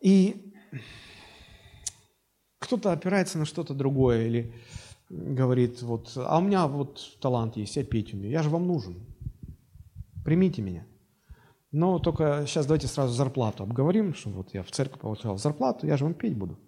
[0.00, 0.54] И
[2.58, 4.54] кто-то опирается на что-то другое или
[5.10, 8.96] говорит, вот, а у меня вот талант есть, я петь умею, я же вам нужен.
[10.26, 10.84] Примите меня.
[11.70, 15.96] Но только сейчас давайте сразу зарплату обговорим, что вот я в церковь получал зарплату, я
[15.96, 16.58] же вам петь буду.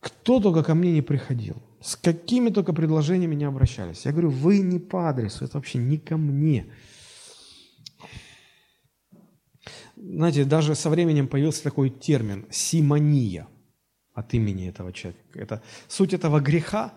[0.00, 4.06] Кто только ко мне не приходил, с какими только предложениями не обращались.
[4.06, 6.72] Я говорю, вы не по адресу, это вообще не ко мне.
[9.94, 13.46] Знаете, даже со временем появился такой термин– симония
[14.14, 15.20] от имени этого человека.
[15.34, 16.94] Это, суть этого греха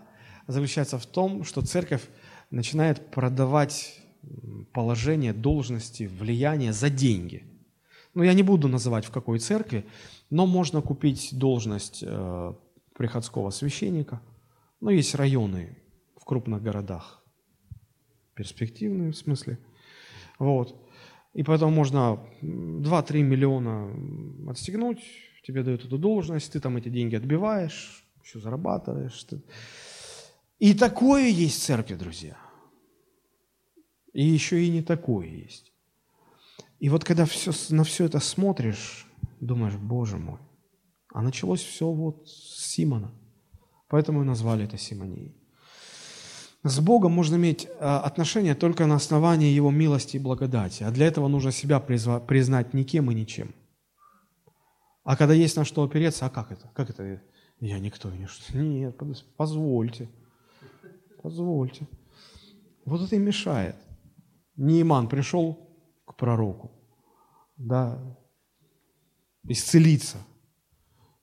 [0.48, 2.08] заключается в том, что церковь
[2.52, 3.99] начинает продавать
[4.74, 7.44] положение, должности, влияние за деньги.
[8.14, 9.86] Ну, я не буду называть, в какой церкви,
[10.30, 12.54] но можно купить должность э,
[12.96, 14.22] приходского священника.
[14.82, 15.78] Ну, есть районы
[16.20, 17.24] в крупных городах,
[18.36, 19.60] перспективные в смысле.
[20.40, 20.76] Вот.
[21.34, 25.00] И поэтому можно 2-3 миллиона отстегнуть,
[25.44, 29.26] тебе дают эту должность, ты там эти деньги отбиваешь, еще зарабатываешь.
[30.60, 32.38] И такое есть в церкви, друзья.
[34.14, 35.72] И еще и не такое есть.
[36.80, 39.08] И вот когда все, на все это смотришь,
[39.40, 40.40] думаешь, Боже мой,
[41.14, 43.12] а началось все вот с Симона.
[43.90, 45.36] Поэтому и назвали это Симонией.
[46.64, 50.84] С Богом можно иметь а, отношения только на основании Его милости и благодати.
[50.84, 53.56] А для этого нужно себя признать никем и ничем.
[55.04, 56.70] А когда есть на что опереться, а как это?
[56.76, 57.22] Как это?
[57.60, 58.58] Я никто и ничто.
[58.58, 58.96] Нет,
[59.38, 60.10] позвольте.
[61.24, 61.88] Позвольте.
[62.86, 63.76] Вот это и мешает.
[64.60, 65.58] Неиман пришел
[66.06, 66.70] к пророку,
[67.56, 67.98] да,
[69.44, 70.18] исцелиться.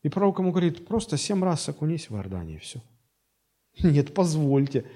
[0.02, 2.82] И пророк ему говорит, просто семь раз окунись в Иордане, и все.
[3.82, 4.86] Нет, позвольте.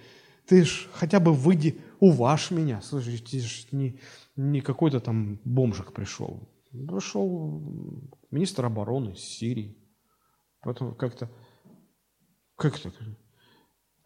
[0.47, 2.81] Ты ж хотя бы выйди, уваж меня.
[2.81, 4.01] Слушай, ты ж не,
[4.37, 6.49] не какой-то там бомжик пришел.
[6.71, 7.63] Пришел
[8.31, 9.77] министр обороны Сирии.
[10.63, 11.31] Потом как-то,
[12.57, 12.91] как-то,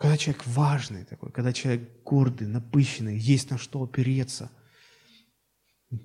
[0.05, 4.51] когда человек важный такой, когда человек гордый, напыщенный, есть на что опереться,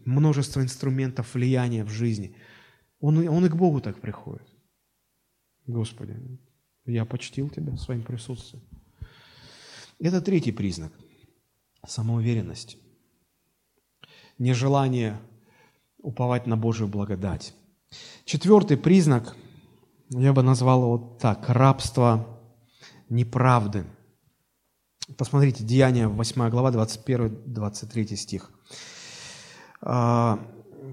[0.06, 2.34] множество инструментов влияния в жизни,
[3.02, 4.48] он, он и к Богу так приходит.
[5.68, 6.18] Господи,
[6.86, 8.64] я почтил Тебя своим присутствием.
[10.00, 10.94] Это третий признак–
[11.86, 12.78] самоуверенность.
[14.38, 15.20] Нежелание
[15.98, 17.54] уповать на Божию благодать.
[18.24, 19.36] Четвертый признак,
[20.12, 22.39] я бы назвал его так, рабство
[23.10, 23.86] неправды.
[25.18, 28.52] Посмотрите, Деяния, 8 глава, 21-23 стих.
[29.82, 30.40] А,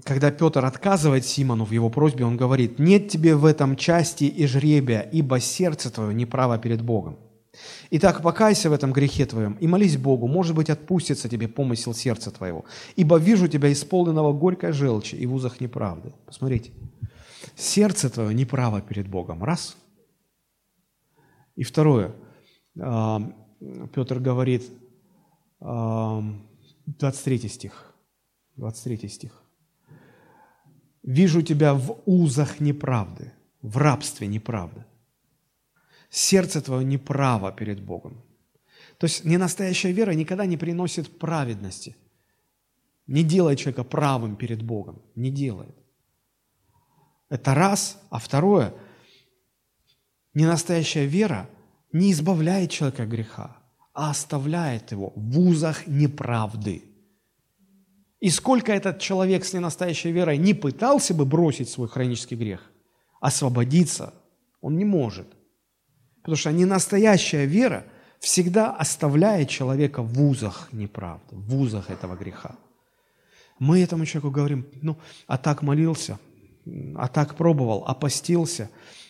[0.03, 4.47] когда Петр отказывает Симону в его просьбе, он говорит, «Нет тебе в этом части и
[4.47, 7.17] жребия, ибо сердце твое неправо перед Богом.
[7.89, 12.29] Итак, покайся в этом грехе твоем и молись Богу, может быть, отпустится тебе помысел сердца
[12.29, 12.65] твоего,
[12.95, 16.13] ибо вижу тебя исполненного горькой желчи и в узах неправды».
[16.25, 16.71] Посмотрите,
[17.55, 19.43] сердце твое неправо перед Богом.
[19.43, 19.75] Раз–
[21.57, 22.15] и второе,
[22.79, 23.19] а,
[23.93, 24.71] Петр говорит,
[25.59, 27.93] 23 а, стих,
[28.55, 29.43] 23 стих.
[31.01, 34.85] «Вижу тебя в узах неправды, в рабстве неправды.
[36.09, 38.21] Сердце твое неправо перед Богом».
[38.99, 41.95] То есть ненастоящая вера никогда не приносит праведности.
[43.07, 45.01] Не делает человека правым перед Богом.
[45.15, 45.75] Не делает.
[47.29, 47.99] Это раз.
[48.09, 48.73] А второе–
[50.37, 51.49] Ненастоящая вера
[51.91, 53.57] не избавляет человека от греха,
[53.93, 56.83] а оставляет его в узах неправды.
[58.19, 62.61] И сколько этот человек с ненастоящей верой не пытался бы бросить свой хронический грех,
[63.19, 64.13] освободиться
[64.61, 65.27] он не может.
[66.17, 67.85] Потому что ненастоящая вера
[68.19, 72.55] всегда оставляет человека в узах неправды, в узах этого греха.
[73.59, 76.19] Мы этому человеку говорим, ну, а так молился,
[76.95, 78.69] а так пробовал, опостился,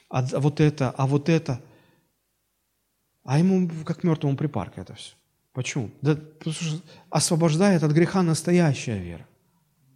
[0.09, 1.59] а вот это, а вот это.
[3.27, 5.13] А ему как мертвому припарка это все.
[5.51, 5.91] Почему?
[6.01, 9.27] Да, потому что освобождает от греха настоящая вера.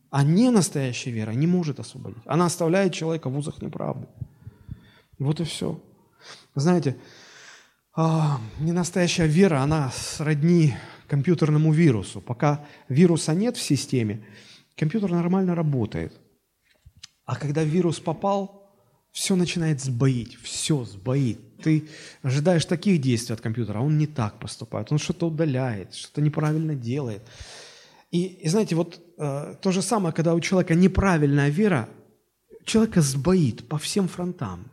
[0.10, 2.22] А не настоящая вера не может освободить.
[2.26, 4.06] Она оставляет человека в узах неправды.
[5.18, 5.82] Вот и все.
[6.56, 6.98] Знаете,
[7.96, 10.76] а, ненастоящая вера, она сродни
[11.08, 12.20] компьютерному вирусу.
[12.20, 14.26] Пока вируса нет в системе,
[14.76, 16.14] компьютер нормально работает.
[17.24, 18.61] А когда вирус попал,
[19.12, 21.40] все начинает сбоить, все сбоит.
[21.58, 21.88] Ты
[22.22, 26.76] ожидаешь таких действий от компьютера, а он не так поступает, он что-то удаляет, что-то неправильно
[26.76, 27.22] делает.
[28.10, 31.90] И, и знаете, вот э, то же самое, когда у человека неправильная вера,
[32.66, 34.72] человека сбоит по всем фронтам.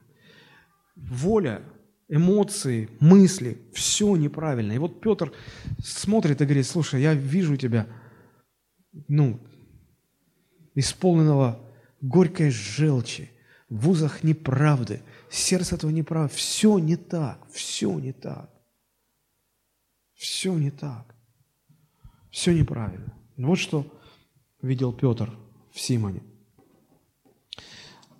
[0.96, 1.62] Воля,
[2.08, 4.72] эмоции, мысли, все неправильно.
[4.72, 5.32] И вот Петр
[5.82, 7.86] смотрит и говорит, слушай, я вижу тебя,
[9.06, 9.40] ну,
[10.74, 11.60] исполненного
[12.00, 13.30] горькой желчи,
[13.68, 16.34] в вузах неправды, сердце этого неправды.
[16.34, 18.50] Все не так, все не так.
[20.14, 21.14] Все не так.
[22.30, 23.14] Все неправильно.
[23.36, 23.86] Вот что
[24.62, 25.30] видел Петр
[25.72, 26.22] в Симоне.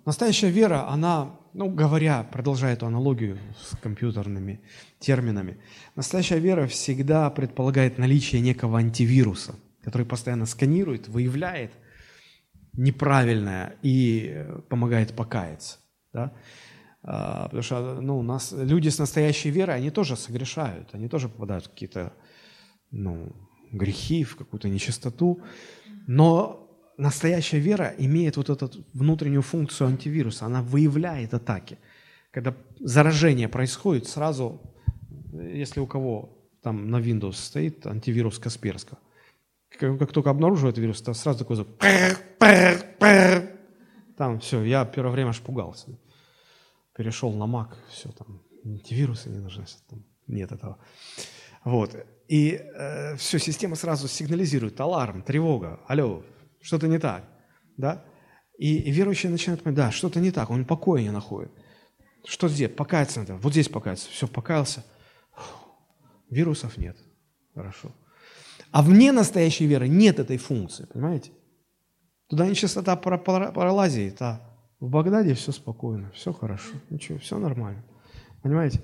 [0.05, 4.61] Настоящая вера, она ну, говоря, продолжая эту аналогию с компьютерными
[4.99, 5.57] терминами,
[5.95, 11.71] настоящая вера всегда предполагает наличие некого антивируса, который постоянно сканирует, выявляет
[12.79, 15.77] неправильное и помогает покаяться.
[16.13, 16.33] Да?
[17.03, 21.27] А, потому что ну, у нас люди с настоящей верой, они тоже согрешают, они тоже
[21.29, 22.13] попадают в какие-то
[22.91, 23.35] ну,
[23.71, 25.41] грехи, в какую-то нечистоту.
[26.07, 30.45] Но настоящая вера имеет вот эту внутреннюю функцию антивируса.
[30.45, 31.77] Она выявляет атаки.
[32.31, 34.61] Когда заражение происходит, сразу,
[35.33, 38.99] если у кого там на Windows стоит антивирус Касперского,
[39.77, 41.67] как, как только обнаруживает вирус, то сразу такой звук.
[44.17, 45.97] Там все, я первое время аж пугался.
[46.95, 50.77] Перешел на Mac, все, там антивирусы не нужны, там нет этого.
[51.63, 51.95] Вот.
[52.27, 56.23] И э, все, система сразу сигнализирует, аларм, тревога, алло,
[56.61, 57.23] что-то не так,
[57.77, 58.03] да?
[58.57, 61.51] И, и верующий начинает понимать, да, что-то не так, он покоя не находит.
[62.25, 62.69] Что здесь?
[62.69, 63.35] Покаяться надо.
[63.37, 64.09] Вот здесь покаяться.
[64.09, 64.83] Все, покаялся.
[66.29, 66.97] Вирусов нет.
[67.55, 67.91] Хорошо.
[68.71, 71.31] А вне настоящей веры нет этой функции, понимаете?
[72.27, 74.41] Туда нечистота пролазит, а
[74.79, 77.83] в Багдаде все спокойно, все хорошо, ничего, все нормально.
[78.43, 78.81] Понимаете?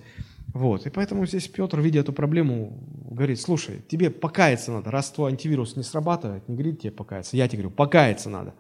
[0.53, 0.85] Вот.
[0.87, 2.79] И поэтому здесь Петр, видя эту проблему,
[3.11, 7.47] говорит, слушай, тебе покаяться надо, раз твой антивирус не срабатывает, не говорит тебе покаяться, я
[7.47, 8.55] тебе говорю, покаяться надо.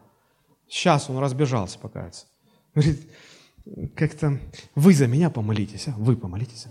[0.67, 2.27] Сейчас он разбежался покаяться.
[2.73, 3.09] Говорит,
[3.95, 4.39] как-то
[4.75, 5.93] вы за меня помолитесь, а?
[5.97, 6.67] вы помолитесь.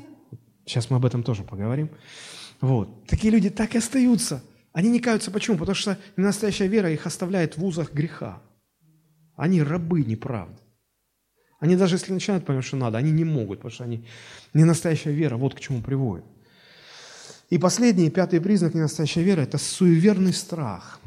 [0.64, 1.90] Сейчас мы об этом тоже поговорим.
[2.64, 3.06] Вот.
[3.06, 4.42] Такие люди так и остаются.
[4.72, 5.30] Они не каются.
[5.30, 5.58] Почему?
[5.58, 8.42] Потому что настоящая вера их оставляет в узах греха.
[9.36, 10.56] Они рабы неправды.
[11.60, 14.06] Они даже если начинают понимать, что надо, они не могут, потому что они
[14.54, 16.24] не настоящая вера, вот к чему приводит.
[17.50, 21.00] И последний, пятый признак ненастоящей веры– это суеверный страх.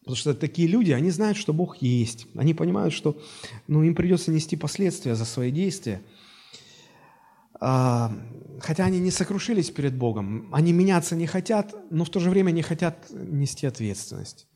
[0.00, 2.28] Потому что такие люди, они знают, что Бог есть.
[2.36, 3.20] Они понимают, что
[3.66, 6.00] ну, им придется нести последствия за свои действия.
[7.66, 8.12] А,
[8.60, 12.50] хотя они не сокрушились перед Богом, они меняться не хотят, но в то же время
[12.50, 14.46] не хотят нести ответственность.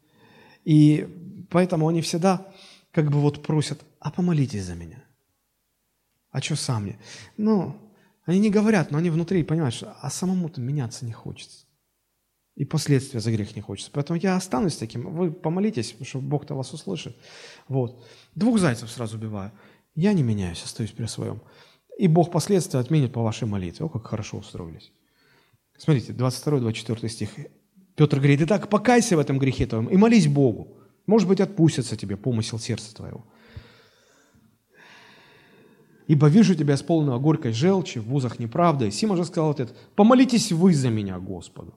[0.66, 2.52] И поэтому они всегда
[2.92, 5.02] как бы вот просят, а помолитесь за меня.
[6.30, 6.98] А что сам мне?
[7.38, 7.76] Ну,
[8.26, 11.64] они не говорят, но они внутри понимают, что а самому-то меняться не хочется.
[12.56, 13.90] И последствия за грех не хочется.
[13.90, 15.14] Поэтому я останусь таким.
[15.14, 17.16] Вы помолитесь, потому что Бог-то вас услышит.
[17.68, 18.04] Вот.
[18.34, 19.52] Двух зайцев сразу убиваю.
[19.94, 21.40] Я не меняюсь, остаюсь при своем.
[21.98, 23.84] И Бог последствия отменит по вашей молитве.
[23.84, 24.92] О, как хорошо устроились.
[25.76, 27.30] Смотрите, 22-24 стих.
[27.96, 30.78] Петр говорит, итак, покайся в этом грехе твоем и молись Богу.
[31.06, 33.24] Может быть, отпустится тебе помысел сердца твоего.
[36.06, 38.92] Ибо вижу тебя с полного горькой желчи, в вузах неправды.
[38.92, 41.74] Сима же сказал ответ, помолитесь вы за меня, Господу,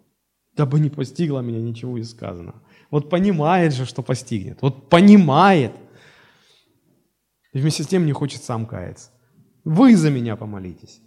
[0.56, 2.62] дабы не постигло меня ничего из сказанного.
[2.92, 4.62] Вот понимает же, что постигнет.
[4.62, 5.74] Вот понимает.
[7.54, 9.10] И вместе с тем не хочет сам каяться.
[9.64, 11.02] Вы за меня помолитесь.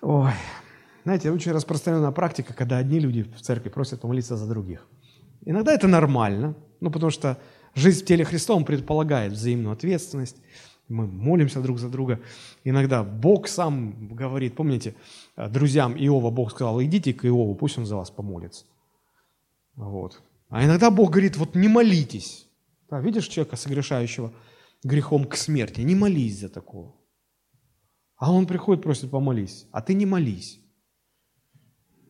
[0.00, 0.32] Ой.
[1.04, 4.86] Знаете, очень распространенная практика, когда одни люди в церкви просят помолиться за других–
[5.44, 7.38] Иногда это нормально, ну, потому что
[7.74, 10.36] жизнь в теле Христовом предполагает взаимную ответственность.
[10.88, 12.20] Мы молимся друг за друга.
[12.64, 14.94] Иногда Бог сам говорит, помните,
[15.36, 18.66] друзьям Иова Бог сказал, идите к Иову, пусть он за вас помолится.
[19.74, 20.22] Вот.
[20.48, 22.46] А иногда Бог говорит, вот не молитесь.
[22.90, 24.32] Да, видишь человека, согрешающего
[24.82, 26.96] грехом к смерти, не молись за такого.
[28.16, 30.60] А он приходит, просит помолись, а ты не молись.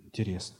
[0.04, 0.56] Интересно.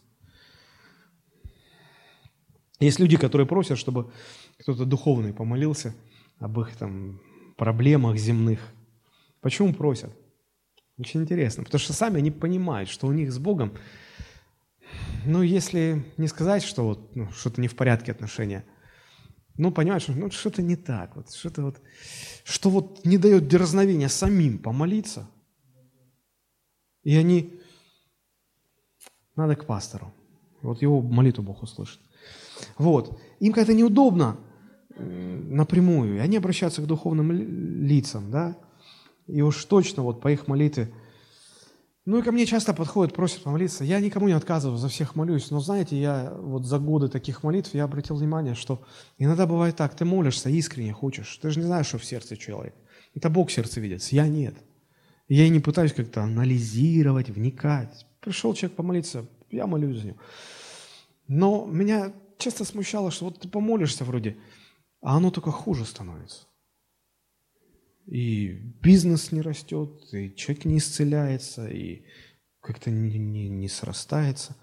[2.80, 4.12] Есть люди, которые просят, чтобы
[4.59, 5.94] кто-то духовный помолился
[6.39, 7.20] об их там
[7.56, 8.60] проблемах земных.
[9.40, 10.10] Почему просят?
[10.98, 13.76] Очень интересно, потому что сами они понимают, что у них с Богом,
[15.24, 18.64] ну, если не сказать, что вот ну, что-то не в порядке отношения,
[19.56, 21.80] ну, понимаешь, ну, что-то не так, вот, что-то вот,
[22.44, 25.28] что вот не дает дерзновения самим помолиться.
[27.02, 27.60] И они...
[29.34, 30.12] Надо к пастору.
[30.60, 32.00] Вот его молитву Бог услышит.
[32.76, 33.18] Вот.
[33.40, 34.36] Им как-то неудобно
[34.98, 36.16] напрямую.
[36.16, 38.58] И они обращаются к духовным лицам, да.
[39.26, 40.92] И уж точно вот по их молитве
[42.04, 43.84] ну и ко мне часто подходят, просят помолиться.
[43.84, 45.52] Я никому не отказываю, за всех молюсь.
[45.52, 48.82] Но знаете, я вот за годы таких молитв я обратил внимание, что
[49.18, 51.36] иногда бывает так, ты молишься, искренне хочешь.
[51.36, 52.76] Ты же не знаешь, что в сердце человека.
[53.14, 54.56] Это Бог сердце видит, я нет.
[55.28, 58.06] Я и не пытаюсь как-то анализировать, вникать.
[58.20, 60.18] Пришел человек помолиться, я молюсь за него.
[61.28, 64.36] Но меня часто смущало, что вот ты помолишься вроде,
[65.02, 66.46] а оно только хуже становится
[68.06, 68.48] и
[68.82, 72.04] бизнес не растет, и человек не исцеляется, и
[72.60, 74.56] как-то не, не, не срастается.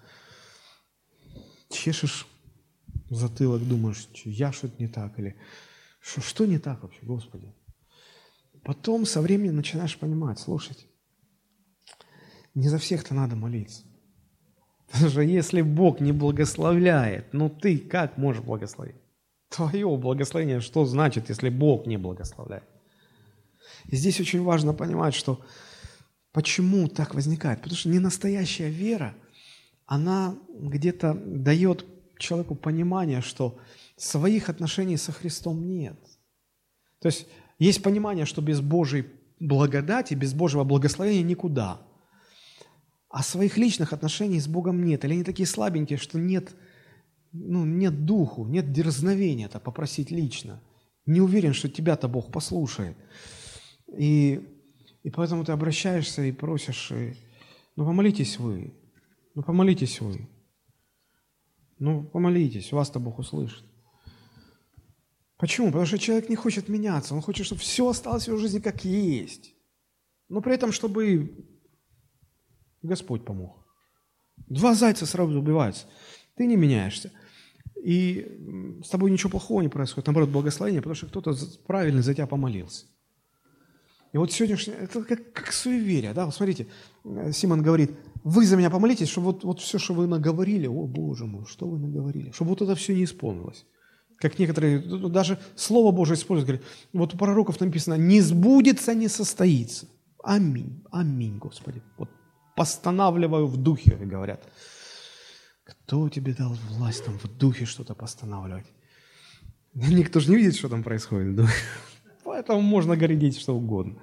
[1.70, 2.26] Чешешь
[3.08, 5.36] затылок, думаешь, я что-то не так, или
[6.00, 7.54] что, что не так вообще, Господи?
[8.62, 10.86] Потом со временем начинаешь понимать, слушайте,
[12.54, 13.84] не за всех-то надо молиться.
[14.90, 18.96] Потому что если Бог не благословляет, ну ты как можешь благословить?
[19.48, 22.64] Твое благословение что значит, если Бог не благословляет?
[23.86, 25.44] И здесь очень важно понимать, что
[26.32, 27.60] почему так возникает.
[27.60, 29.14] Потому что ненастоящая вера,
[29.86, 31.84] она где-то дает
[32.18, 33.58] человеку понимание, что
[33.96, 35.98] своих отношений со Христом нет.
[37.00, 37.26] То есть
[37.58, 39.06] есть понимание, что без Божьей
[39.40, 41.80] благодати, без Божьего благословения никуда.
[43.08, 45.04] А своих личных отношений с Богом нет.
[45.04, 46.54] Или они такие слабенькие, что нет,
[47.32, 50.62] ну, нет духу, нет дерзновения это попросить лично.
[51.06, 52.96] Не уверен, что тебя-то Бог послушает.
[53.96, 54.48] И,
[55.02, 57.14] и поэтому ты обращаешься и просишь, и,
[57.76, 58.72] ну помолитесь вы,
[59.34, 60.28] ну помолитесь вы.
[61.78, 63.64] Ну помолитесь, вас-то Бог услышит.
[65.38, 65.68] Почему?
[65.68, 68.84] Потому что человек не хочет меняться, он хочет, чтобы все осталось в его жизни как
[68.84, 69.54] есть.
[70.28, 71.46] Но при этом, чтобы
[72.82, 73.66] Господь помог.
[74.48, 75.86] Два зайца сразу убиваются.
[76.36, 77.12] Ты не меняешься.
[77.82, 80.06] И с тобой ничего плохого не происходит.
[80.06, 81.34] Наоборот, благословение, потому что кто-то
[81.66, 82.86] правильно за тебя помолился.
[84.12, 86.66] И вот сегодняшнее, это как, как суеверие, да, вот смотрите,
[87.04, 87.92] э, Симон говорит,
[88.24, 91.68] вы за меня помолитесь, чтобы вот, вот все, что вы наговорили, о, Боже мой, что
[91.68, 93.64] вы наговорили, чтобы вот это все не исполнилось.
[94.18, 99.86] Как некоторые, даже Слово Божие используют, говорят, вот у пророков написано, не сбудется, не состоится.
[100.22, 101.82] Аминь, аминь, Господи.
[101.96, 102.10] Вот
[102.56, 104.46] постанавливаю в духе, говорят.
[105.64, 108.66] Кто тебе дал власть там в духе что-то постанавливать?
[109.74, 111.36] Никто же не видит, что там происходит.
[111.36, 111.48] Да?
[112.40, 113.96] Поэтому можно гордить что угодно.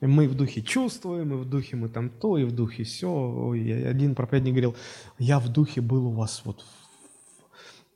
[0.00, 3.52] Мы в духе чувствуем, и в духе мы там то, и в духе все.
[3.86, 4.76] Один проповедник говорил,
[5.20, 6.64] я в духе был у вас вот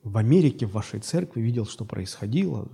[0.03, 2.69] в, в Америке, в вашей церкви, видел, что происходило.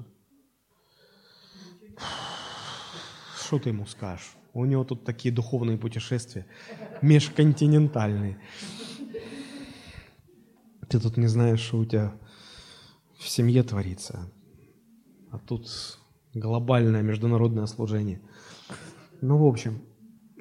[3.45, 4.35] Что ты ему скажешь?
[4.53, 6.45] У него тут такие духовные путешествия,
[7.01, 8.39] межконтинентальные.
[10.87, 12.13] Ты тут не знаешь, что у тебя
[13.17, 14.31] в семье творится.
[15.31, 15.67] А тут
[16.33, 18.21] глобальное международное служение.
[19.21, 19.81] Ну, в общем,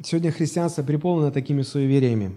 [0.03, 2.37] сегодня христианство переполнено такими суевериями.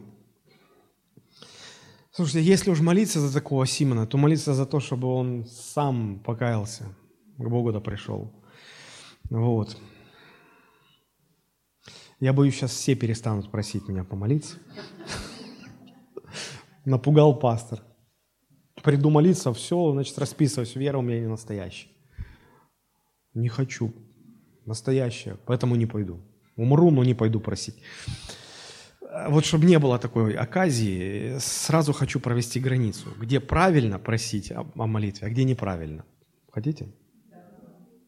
[2.11, 6.95] Слушайте, если уж молиться за такого Симона, то молиться за то, чтобы он сам покаялся,
[7.37, 8.31] к Богу-то пришел.
[9.29, 9.77] Вот.
[12.19, 14.57] Я боюсь, сейчас все перестанут просить меня помолиться.
[16.85, 17.81] Напугал пастор.
[18.83, 20.75] Приду молиться, все, значит, расписываюсь.
[20.75, 21.92] Вера у меня не настоящая.
[23.33, 23.93] Не хочу.
[24.65, 25.37] Настоящее.
[25.45, 26.21] Поэтому не пойду.
[26.55, 27.75] Умру, но не пойду просить.
[29.29, 33.09] Вот чтобы не было такой оказии, сразу хочу провести границу.
[33.19, 36.03] Где правильно просить о, о молитве, а где неправильно.
[36.51, 36.87] Хотите?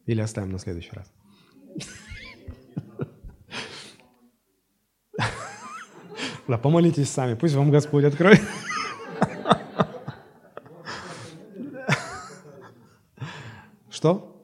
[0.06, 1.12] Или оставим на следующий раз?
[6.48, 8.40] Да, помолитесь сами, пусть вам Господь откроет.
[13.90, 14.35] Что?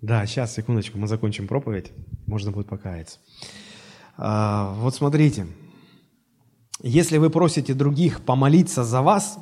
[0.00, 1.92] Да, сейчас, секундочку, мы закончим проповедь,
[2.26, 3.18] можно будет покаяться.
[4.16, 5.46] А, вот смотрите,
[6.82, 9.38] если вы просите других помолиться за вас,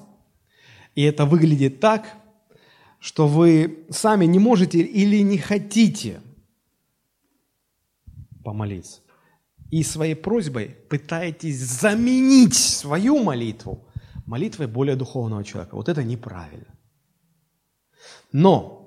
[0.96, 2.12] и это выглядит так,
[2.98, 6.20] что вы сами не можете или не хотите
[8.42, 9.00] помолиться,
[9.70, 13.84] и своей просьбой пытаетесь заменить свою молитву
[14.26, 15.74] молитвой более духовного человека.
[15.74, 16.74] Вот это неправильно.
[18.32, 18.77] Но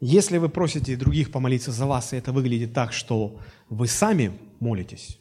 [0.00, 5.20] если вы просите других помолиться за вас, и это выглядит так, что вы сами молитесь,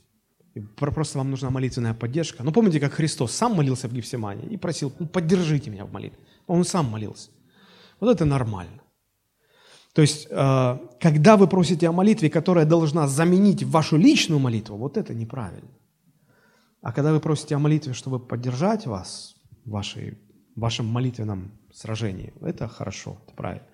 [0.77, 2.43] просто вам нужна молитвенная поддержка.
[2.43, 6.19] Ну, помните, как Христос сам молился в Гефсимане и просил, ну, поддержите меня в молитве.
[6.47, 7.29] Он сам молился.
[7.99, 8.81] Вот это нормально.
[9.93, 14.97] То есть, э, когда вы просите о молитве, которая должна заменить вашу личную молитву, вот
[14.97, 15.69] это неправильно.
[16.81, 19.35] А когда вы просите о молитве, чтобы поддержать вас
[19.65, 19.81] в
[20.55, 23.67] вашем молитвенном сражении, это хорошо, это правильно.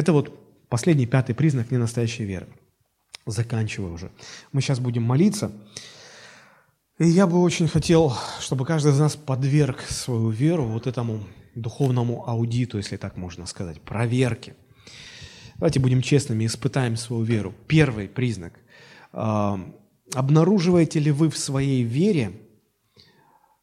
[0.00, 0.32] Это вот
[0.70, 2.48] последний, пятый признак ненастоящей веры.
[3.26, 4.10] Заканчиваю уже.
[4.50, 5.52] Мы сейчас будем молиться.
[6.98, 12.26] И я бы очень хотел, чтобы каждый из нас подверг свою веру вот этому духовному
[12.26, 14.56] аудиту, если так можно сказать, проверке.
[15.56, 17.54] Давайте будем честными, испытаем свою веру.
[17.66, 18.54] Первый признак.
[19.12, 19.60] А,
[20.14, 22.40] обнаруживаете ли вы в своей вере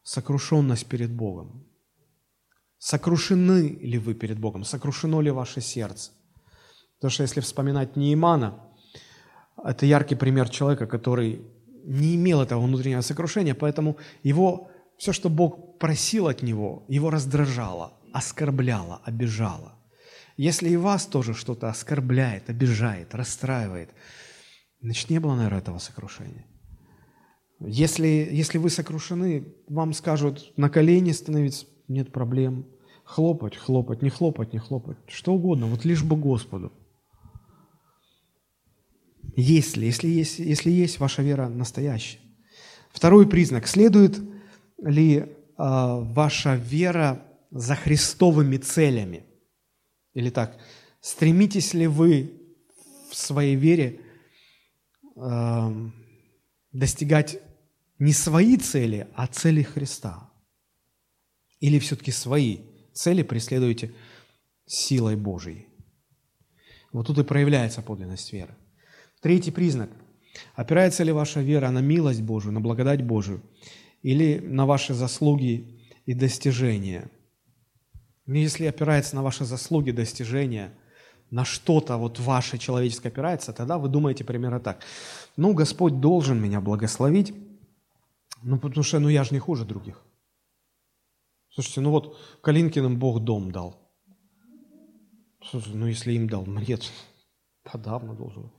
[0.04, 1.66] сокрушенность перед Богом?
[2.78, 4.66] Сокрушены ли вы перед Богом?
[4.66, 6.12] Сокрушено ли ваше сердце?
[6.98, 8.60] Потому что если вспоминать Неимана,
[9.64, 11.42] это яркий пример человека, который
[11.84, 17.94] не имел этого внутреннего сокрушения, поэтому его, все, что Бог просил от него, его раздражало,
[18.14, 19.74] оскорбляло, обижало.
[20.36, 23.90] Если и вас тоже что-то оскорбляет, обижает, расстраивает,
[24.82, 26.46] значит, не было, наверное, этого сокрушения.
[27.60, 32.68] Если, если вы сокрушены, вам скажут на колени становиться, нет проблем.
[33.04, 34.98] Хлопать, хлопать, не хлопать, не хлопать.
[35.08, 36.72] Что угодно, вот лишь бы Господу.
[39.40, 42.18] Если, если есть, если есть ваша вера настоящая.
[42.90, 43.68] Второй признак.
[43.68, 44.20] Следует
[44.80, 45.26] ли э,
[45.58, 49.28] ваша вера за христовыми целями?
[50.14, 50.58] Или так,
[51.02, 52.32] стремитесь ли вы
[53.12, 54.02] в своей вере
[55.16, 55.90] э,
[56.72, 57.40] достигать
[58.00, 60.32] не свои цели, а цели Христа?
[61.60, 62.62] Или все-таки свои
[62.92, 63.94] цели преследуете
[64.66, 65.68] силой Божией?
[66.92, 68.56] Вот тут и проявляется подлинность веры.
[69.28, 69.90] Третий признак.
[70.56, 73.42] Опирается ли ваша вера на милость Божию, на благодать Божию,
[74.02, 77.12] или на ваши заслуги и достижения?
[78.26, 80.72] Если опирается на ваши заслуги, достижения,
[81.30, 84.82] на что-то вот ваше человеческое опирается, тогда вы думаете примерно так.
[85.36, 87.34] Ну, Господь должен меня благословить,
[88.44, 90.02] ну, потому что ну, я же не хуже других.
[91.50, 93.76] Слушайте, ну вот Калинкиным Бог дом дал.
[95.44, 96.78] Слушайте, ну если им дал, мне
[97.70, 98.50] подавно должен.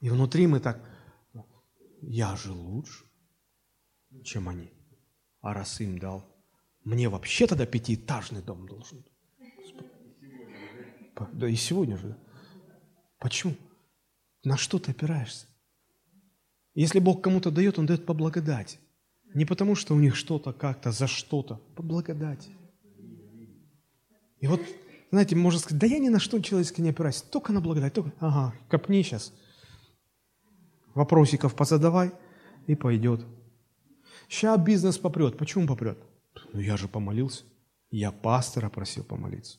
[0.00, 0.80] И внутри мы так,
[2.00, 3.04] я же лучше,
[4.22, 4.70] чем они.
[5.40, 6.24] А раз им дал,
[6.84, 9.04] мне вообще тогда пятиэтажный дом должен.
[11.32, 12.16] Да и сегодня же.
[13.18, 13.54] Почему?
[14.42, 15.46] На что ты опираешься?
[16.74, 18.78] Если Бог кому-то дает, Он дает по благодати.
[19.32, 22.50] Не потому, что у них что-то как-то, за что-то, по благодати.
[24.40, 24.60] И вот
[25.14, 28.12] знаете, можно сказать, да я ни на что человеческое не опираюсь, только на благодать, только,
[28.20, 29.32] ага, копни сейчас,
[30.94, 32.12] вопросиков позадавай,
[32.66, 33.24] и пойдет.
[34.28, 35.36] Сейчас бизнес попрет.
[35.36, 35.98] Почему попрет?
[36.52, 37.44] Ну, я же помолился.
[37.90, 39.58] Я пастора просил помолиться.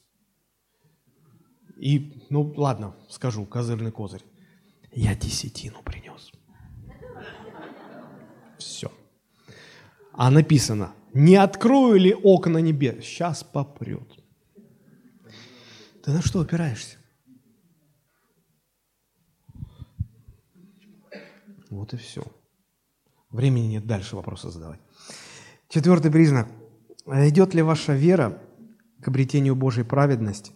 [1.78, 4.24] И, ну, ладно, скажу, козырный козырь.
[4.92, 6.32] Я десятину принес.
[8.58, 8.92] Все.
[10.14, 13.04] А написано, не открою ли окна небес?
[13.04, 14.15] Сейчас попрет.
[16.06, 16.98] Ты на что опираешься?
[21.72, 22.24] Вот и все.
[23.32, 24.80] Времени нет дальше вопросы задавать.
[25.68, 26.48] Четвертый признак.
[27.08, 28.40] Идет ли ваша вера
[29.02, 30.52] к обретению Божьей праведности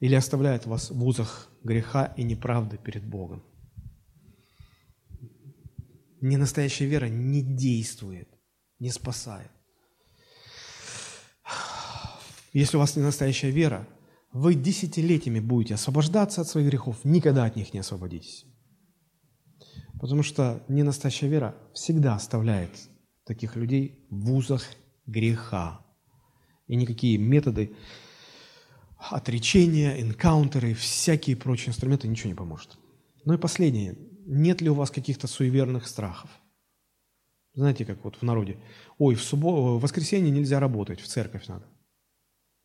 [0.00, 3.44] или оставляет вас в узах греха и неправды перед Богом?
[6.20, 8.28] Ненастоящая вера не действует,
[8.80, 9.52] не спасает.
[12.52, 13.86] Если у вас не настоящая вера,
[14.32, 18.44] вы десятилетиями будете освобождаться от своих грехов, никогда от них не освободитесь.
[20.00, 22.70] Потому что ненастоящая вера всегда оставляет
[23.24, 24.64] таких людей в узах
[25.06, 25.80] греха.
[26.66, 27.74] И никакие методы
[28.98, 32.78] отречения, энкаунтеры, всякие прочие инструменты ничего не поможет.
[33.24, 33.96] Ну и последнее.
[34.26, 36.30] Нет ли у вас каких-то суеверных страхов?
[37.54, 38.58] Знаете, как вот в народе.
[38.98, 41.66] Ой, в, субботу, в воскресенье нельзя работать, в церковь надо.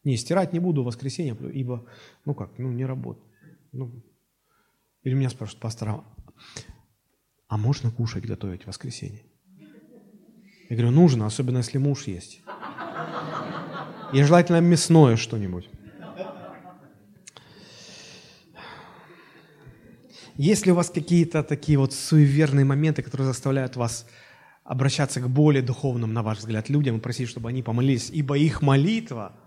[0.04, 1.86] Не, стирать не буду в воскресенье, ибо,
[2.26, 3.26] ну как, ну не работает.
[3.72, 4.04] Ну,
[5.04, 6.04] или меня спрашивают, пастор,
[7.48, 9.24] а, можно кушать, готовить в воскресенье?
[10.70, 12.42] Я говорю, нужно, особенно если муж есть.
[14.12, 15.70] И желательно мясное что-нибудь.
[20.36, 24.08] Есть ли у вас какие-то такие вот суеверные моменты, которые заставляют вас
[24.64, 28.62] обращаться к более духовным, на ваш взгляд, людям и просить, чтобы они помолились, ибо их
[28.62, 29.34] молитва–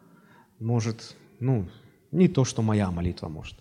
[0.59, 1.69] может, ну,
[2.13, 3.59] не то, что моя молитва может.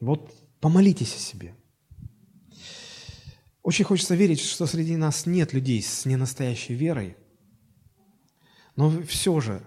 [0.00, 1.54] Вот помолитесь о себе.
[3.62, 7.16] Очень хочется верить, что среди нас нет людей с ненастоящей верой,
[8.76, 9.62] но все же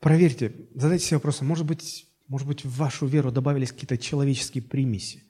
[0.00, 5.24] Проверьте, задайте себе вопрос, может быть, может быть, в вашу веру добавились какие-то человеческие примеси.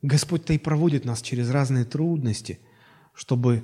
[0.00, 2.60] Господь-то и проводит нас через разные трудности,
[3.12, 3.62] чтобы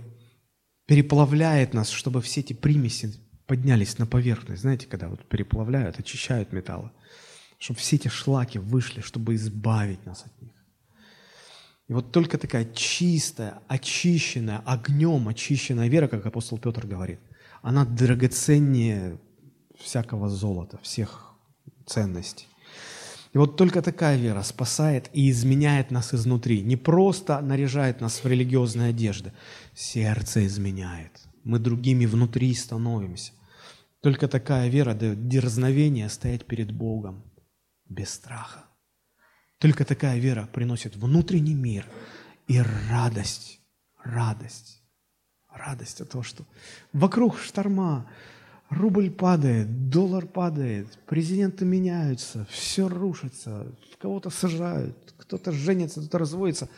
[0.87, 3.15] переплавляет нас, чтобы все эти примеси
[3.47, 4.63] поднялись на поверхность.
[4.63, 6.91] Знаете, когда вот переплавляют, очищают металлы,
[7.59, 10.53] чтобы все эти шлаки вышли, чтобы избавить нас от них.
[11.89, 17.21] И вот только такая чистая, очищенная, огнем очищенная вера, как апостол Петр говорит,
[17.61, 19.19] она драгоценнее
[19.79, 21.35] всякого золота, всех
[21.87, 22.47] ценностей.
[23.35, 26.63] И вот только такая вера спасает и изменяет нас изнутри.
[26.63, 29.33] Не просто наряжает нас в религиозные одежды.
[29.75, 31.21] Сердце изменяет.
[31.45, 33.33] Мы другими внутри становимся.
[34.01, 37.23] Только такая вера дает дерзновение стоять перед Богом
[37.89, 38.65] без страха.
[39.59, 41.87] Только такая вера приносит внутренний мир
[42.49, 42.61] и
[42.91, 43.61] радость,
[44.03, 44.83] радость,
[45.49, 46.45] радость от того, что
[46.93, 48.11] вокруг шторма,
[48.69, 56.69] рубль падает, доллар падает, президенты меняются, все рушится, кого-то сажают, кто-то женится, кто-то разводится,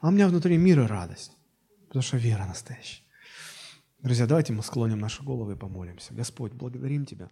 [0.00, 1.32] а у меня внутри мир и радость,
[1.86, 3.03] потому что вера настоящая.
[4.04, 6.12] Друзья, давайте мы склоним наши головы и помолимся.
[6.12, 7.30] Господь, благодарим Тебя.